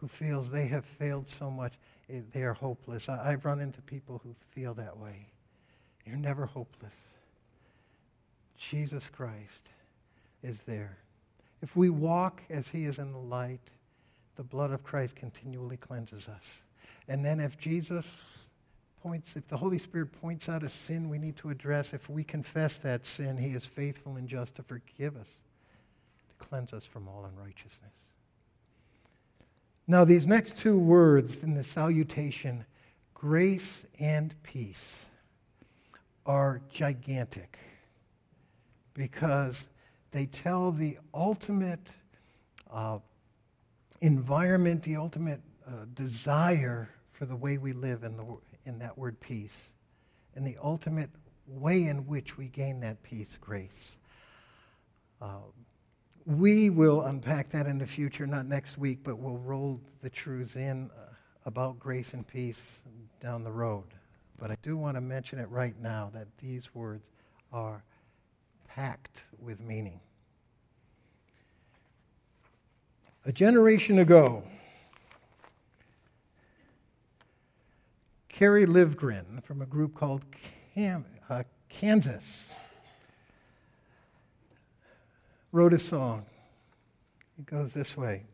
who 0.00 0.08
feels 0.08 0.50
they 0.50 0.68
have 0.68 0.86
failed 0.86 1.28
so 1.28 1.50
much 1.50 1.74
eh, 2.08 2.20
they 2.32 2.44
are 2.44 2.54
hopeless. 2.54 3.06
I've 3.10 3.44
run 3.44 3.60
into 3.60 3.82
people 3.82 4.22
who 4.24 4.34
feel 4.52 4.72
that 4.72 4.96
way. 4.96 5.26
You're 6.06 6.16
never 6.16 6.46
hopeless. 6.46 6.94
Jesus 8.56 9.10
Christ 9.12 9.68
is 10.42 10.60
there. 10.60 11.01
If 11.62 11.76
we 11.76 11.90
walk 11.90 12.42
as 12.50 12.68
he 12.68 12.84
is 12.84 12.98
in 12.98 13.12
the 13.12 13.18
light, 13.18 13.60
the 14.36 14.42
blood 14.42 14.72
of 14.72 14.82
Christ 14.82 15.14
continually 15.14 15.76
cleanses 15.76 16.28
us. 16.28 16.44
And 17.08 17.24
then 17.24 17.38
if 17.38 17.56
Jesus 17.58 18.44
points, 19.02 19.36
if 19.36 19.46
the 19.48 19.56
Holy 19.56 19.78
Spirit 19.78 20.12
points 20.20 20.48
out 20.48 20.62
a 20.62 20.68
sin 20.68 21.08
we 21.08 21.18
need 21.18 21.36
to 21.36 21.50
address, 21.50 21.92
if 21.92 22.08
we 22.08 22.24
confess 22.24 22.76
that 22.78 23.06
sin, 23.06 23.36
he 23.36 23.50
is 23.50 23.64
faithful 23.64 24.16
and 24.16 24.28
just 24.28 24.56
to 24.56 24.62
forgive 24.62 25.16
us, 25.16 25.28
to 26.28 26.46
cleanse 26.46 26.72
us 26.72 26.84
from 26.84 27.08
all 27.08 27.24
unrighteousness. 27.24 27.94
Now, 29.86 30.04
these 30.04 30.26
next 30.26 30.56
two 30.56 30.78
words 30.78 31.36
in 31.38 31.54
the 31.54 31.64
salutation, 31.64 32.64
grace 33.14 33.84
and 33.98 34.34
peace, 34.42 35.06
are 36.24 36.60
gigantic 36.72 37.58
because 38.94 39.64
they 40.12 40.26
tell 40.26 40.70
the 40.70 40.98
ultimate 41.14 41.88
uh, 42.70 42.98
environment, 44.00 44.82
the 44.82 44.96
ultimate 44.96 45.40
uh, 45.66 45.86
desire 45.94 46.88
for 47.12 47.26
the 47.26 47.36
way 47.36 47.58
we 47.58 47.72
live 47.72 48.04
in, 48.04 48.16
the, 48.16 48.24
in 48.66 48.78
that 48.78 48.96
word 48.96 49.18
peace, 49.20 49.70
and 50.36 50.46
the 50.46 50.56
ultimate 50.62 51.10
way 51.46 51.84
in 51.84 52.06
which 52.06 52.36
we 52.36 52.46
gain 52.48 52.80
that 52.80 53.02
peace, 53.02 53.38
grace. 53.40 53.96
Uh, 55.20 55.38
we 56.26 56.70
will 56.70 57.02
unpack 57.02 57.50
that 57.50 57.66
in 57.66 57.78
the 57.78 57.86
future, 57.86 58.26
not 58.26 58.46
next 58.46 58.78
week, 58.78 59.00
but 59.02 59.18
we'll 59.18 59.38
roll 59.38 59.80
the 60.02 60.10
truths 60.10 60.56
in 60.56 60.90
uh, 60.90 61.12
about 61.46 61.78
grace 61.78 62.14
and 62.14 62.26
peace 62.26 62.60
down 63.20 63.42
the 63.42 63.50
road. 63.50 63.84
But 64.38 64.50
I 64.50 64.56
do 64.62 64.76
want 64.76 64.96
to 64.96 65.00
mention 65.00 65.38
it 65.38 65.48
right 65.48 65.78
now 65.80 66.10
that 66.14 66.26
these 66.38 66.74
words 66.74 67.10
are 67.52 67.82
packed 68.74 69.24
with 69.38 69.60
meaning. 69.60 70.00
A 73.26 73.32
generation 73.32 73.98
ago, 73.98 74.42
Kerry 78.28 78.66
Livgren 78.66 79.42
from 79.44 79.60
a 79.60 79.66
group 79.66 79.94
called 79.94 80.24
Cam, 80.74 81.04
uh, 81.28 81.42
Kansas 81.68 82.46
wrote 85.52 85.74
a 85.74 85.78
song. 85.78 86.24
It 87.38 87.46
goes 87.46 87.74
this 87.74 87.96
way 87.96 88.24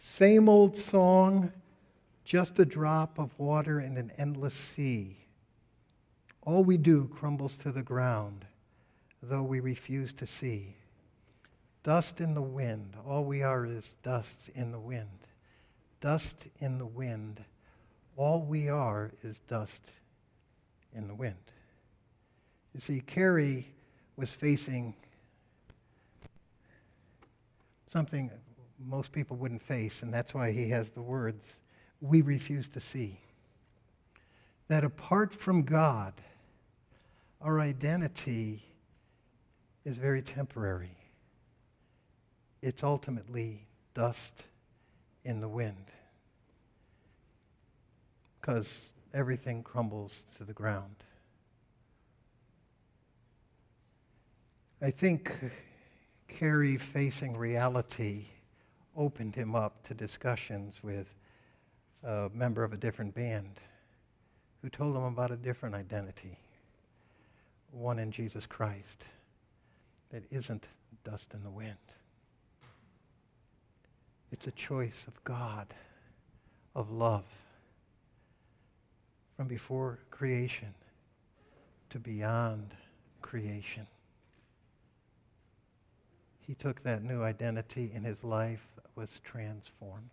Same 0.00 0.48
old 0.48 0.76
song, 0.76 1.52
just 2.24 2.58
a 2.58 2.64
drop 2.64 3.18
of 3.18 3.38
water 3.38 3.80
in 3.80 3.96
an 3.96 4.10
endless 4.18 4.54
sea. 4.54 5.18
All 6.44 6.64
we 6.64 6.76
do 6.76 7.08
crumbles 7.14 7.56
to 7.58 7.70
the 7.70 7.82
ground 7.82 8.44
though 9.22 9.42
we 9.42 9.60
refuse 9.60 10.12
to 10.14 10.26
see. 10.26 10.74
Dust 11.84 12.20
in 12.20 12.34
the 12.34 12.42
wind. 12.42 12.96
All 13.06 13.24
we 13.24 13.42
are 13.42 13.64
is 13.64 13.96
dust 14.02 14.50
in 14.54 14.72
the 14.72 14.80
wind. 14.80 15.08
Dust 16.00 16.46
in 16.60 16.78
the 16.78 16.86
wind. 16.86 17.42
All 18.16 18.42
we 18.42 18.68
are 18.68 19.10
is 19.22 19.40
dust 19.48 19.82
in 20.94 21.06
the 21.08 21.14
wind. 21.14 21.36
You 22.74 22.80
see, 22.80 23.00
Kerry 23.00 23.68
was 24.16 24.32
facing 24.32 24.94
something 27.92 28.30
most 28.84 29.12
people 29.12 29.36
wouldn't 29.36 29.62
face, 29.62 30.02
and 30.02 30.12
that's 30.12 30.34
why 30.34 30.52
he 30.52 30.70
has 30.70 30.90
the 30.90 31.02
words, 31.02 31.60
we 32.00 32.22
refuse 32.22 32.68
to 32.70 32.80
see. 32.80 33.20
That 34.68 34.84
apart 34.84 35.32
from 35.34 35.62
God, 35.62 36.14
our 37.40 37.60
identity 37.60 38.64
is 39.84 39.96
very 39.96 40.22
temporary. 40.22 40.96
It's 42.62 42.82
ultimately 42.82 43.66
dust 43.94 44.44
in 45.24 45.40
the 45.40 45.48
wind 45.48 45.90
because 48.40 48.92
everything 49.14 49.62
crumbles 49.62 50.24
to 50.36 50.44
the 50.44 50.52
ground. 50.52 50.94
I 54.80 54.90
think 54.90 55.32
Kerry 56.28 56.76
facing 56.76 57.36
reality 57.36 58.26
opened 58.96 59.34
him 59.34 59.54
up 59.54 59.82
to 59.84 59.94
discussions 59.94 60.80
with 60.82 61.06
a 62.02 62.30
member 62.34 62.64
of 62.64 62.72
a 62.72 62.76
different 62.76 63.14
band 63.14 63.60
who 64.60 64.68
told 64.68 64.96
him 64.96 65.04
about 65.04 65.30
a 65.30 65.36
different 65.36 65.74
identity, 65.74 66.38
one 67.70 67.98
in 67.98 68.10
Jesus 68.10 68.44
Christ 68.46 69.04
that 70.12 70.22
isn't 70.30 70.66
dust 71.04 71.34
in 71.34 71.42
the 71.42 71.50
wind. 71.50 71.76
It's 74.30 74.46
a 74.46 74.52
choice 74.52 75.04
of 75.08 75.24
God, 75.24 75.66
of 76.74 76.90
love, 76.90 77.24
from 79.36 79.48
before 79.48 79.98
creation 80.10 80.74
to 81.90 81.98
beyond 81.98 82.74
creation. 83.20 83.86
He 86.40 86.54
took 86.54 86.82
that 86.82 87.02
new 87.02 87.22
identity 87.22 87.92
and 87.94 88.04
his 88.04 88.22
life 88.24 88.66
was 88.94 89.20
transformed. 89.24 90.10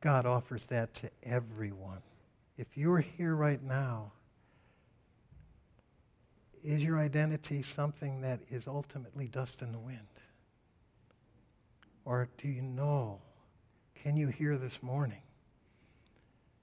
God 0.00 0.26
offers 0.26 0.66
that 0.66 0.94
to 0.94 1.10
everyone. 1.22 2.02
If 2.56 2.66
you're 2.76 2.98
here 2.98 3.34
right 3.34 3.62
now, 3.62 4.12
is 6.64 6.82
your 6.82 6.98
identity 6.98 7.62
something 7.62 8.20
that 8.20 8.40
is 8.50 8.66
ultimately 8.66 9.26
dust 9.26 9.62
in 9.62 9.72
the 9.72 9.78
wind? 9.78 9.98
Or 12.04 12.28
do 12.38 12.48
you 12.48 12.62
know, 12.62 13.18
can 14.02 14.16
you 14.16 14.28
hear 14.28 14.56
this 14.56 14.82
morning 14.82 15.22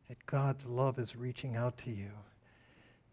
that 0.08 0.26
God's 0.26 0.66
love 0.66 1.00
is 1.00 1.16
reaching 1.16 1.56
out 1.56 1.78
to 1.80 1.92
you? 1.92 2.12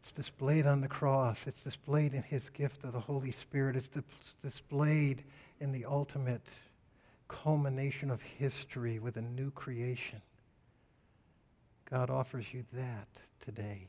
It's 0.03 0.13
displayed 0.13 0.67
on 0.67 0.81
the 0.81 0.89
cross. 0.89 1.47
It's 1.47 1.63
displayed 1.63 2.13
in 2.13 2.23
his 2.23 2.51
gift 2.51 2.85
of 2.85 2.93
the 2.93 3.01
Holy 3.01 3.33
Spirit. 3.33 3.77
It's, 3.77 3.89
dis- 3.89 4.35
displayed 4.43 5.25
in 5.61 5.73
the 5.73 5.87
ultimate 5.87 6.45
culmination 7.29 8.11
of 8.11 8.21
history 8.21 8.99
with 8.99 9.17
a 9.17 9.23
new 9.23 9.51
creation. 9.51 10.21
God 11.91 12.11
offers 12.11 12.47
you 12.53 12.65
that 12.73 13.09
today. 13.41 13.89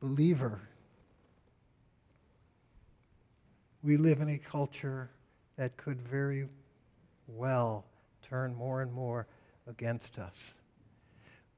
Believer, 0.00 0.60
we 3.82 3.96
live 3.96 4.20
in 4.20 4.30
a 4.30 4.38
culture 4.38 5.10
that 5.56 5.76
could 5.76 6.00
very 6.00 6.48
well 7.26 7.84
turn 8.22 8.54
more 8.54 8.82
and 8.82 8.92
more 8.92 9.26
against 9.66 10.18
us 10.18 10.52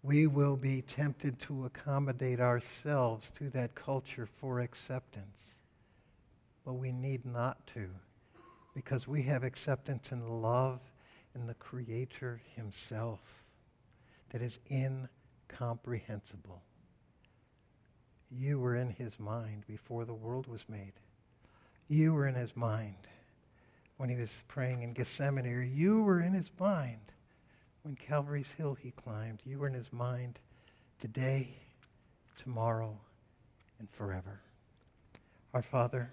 we 0.03 0.27
will 0.27 0.57
be 0.57 0.83
tempted 0.83 1.39
to 1.41 1.67
accommodate 1.67 2.41
ourselves 2.41 3.31
to 3.39 3.51
that 3.51 3.75
culture 3.75 4.29
for 4.41 4.61
acceptance. 4.61 5.57
But 6.65 6.75
we 6.75 6.93
need 6.93 7.27
not 7.27 7.67
to, 7.75 7.89
because 8.75 9.07
we 9.07 9.23
have 9.23 9.45
acceptance 9.45 10.11
and 10.13 10.43
love 10.43 10.81
in 11.35 11.47
the 11.47 11.55
Creator 11.55 12.41
Himself 12.57 13.21
that 14.31 14.41
is 14.41 14.59
incomprehensible. 14.71 16.63
You 18.31 18.59
were 18.59 18.77
in 18.77 18.91
His 18.91 19.19
mind 19.19 19.65
before 19.67 20.05
the 20.05 20.15
world 20.15 20.47
was 20.47 20.65
made. 20.69 20.93
You 21.89 22.15
were 22.15 22.27
in 22.27 22.35
His 22.35 22.57
mind 22.57 22.95
when 23.97 24.09
He 24.09 24.17
was 24.17 24.45
praying 24.49 24.83
in 24.83 24.93
Gethsemane. 24.93 25.73
You 25.75 26.03
were 26.03 26.21
in 26.21 26.33
His 26.33 26.51
mind 26.59 27.11
when 27.83 27.97
Calvary's 27.97 28.51
Hill 28.57 28.75
he 28.75 28.91
climbed, 28.91 29.41
you 29.45 29.59
were 29.59 29.67
in 29.67 29.75
his 29.75 29.93
mind 29.93 30.39
today, 30.99 31.49
tomorrow, 32.43 32.97
and 33.79 33.89
forever. 33.91 34.41
Our 35.55 35.63
Father, 35.63 36.13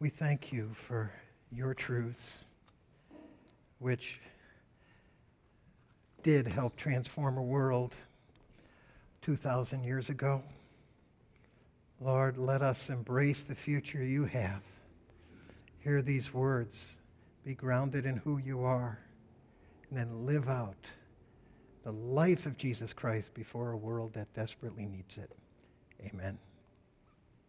we 0.00 0.08
thank 0.08 0.52
you 0.52 0.70
for 0.88 1.12
your 1.52 1.74
truths, 1.74 2.38
which 3.78 4.20
did 6.22 6.46
help 6.46 6.76
transform 6.76 7.38
a 7.38 7.42
world 7.42 7.94
2,000 9.22 9.84
years 9.84 10.10
ago. 10.10 10.42
Lord, 12.00 12.36
let 12.36 12.62
us 12.62 12.90
embrace 12.90 13.42
the 13.42 13.54
future 13.54 14.02
you 14.02 14.24
have. 14.24 14.62
Hear 15.78 16.02
these 16.02 16.34
words. 16.34 16.76
Be 17.44 17.54
grounded 17.54 18.06
in 18.06 18.16
who 18.18 18.38
you 18.38 18.64
are 18.64 18.98
and 19.88 19.98
then 19.98 20.26
live 20.26 20.48
out 20.48 20.86
the 21.84 21.92
life 21.92 22.46
of 22.46 22.56
Jesus 22.56 22.92
Christ 22.92 23.34
before 23.34 23.72
a 23.72 23.76
world 23.76 24.12
that 24.14 24.32
desperately 24.34 24.86
needs 24.86 25.18
it. 25.18 25.30
Amen. 26.04 26.38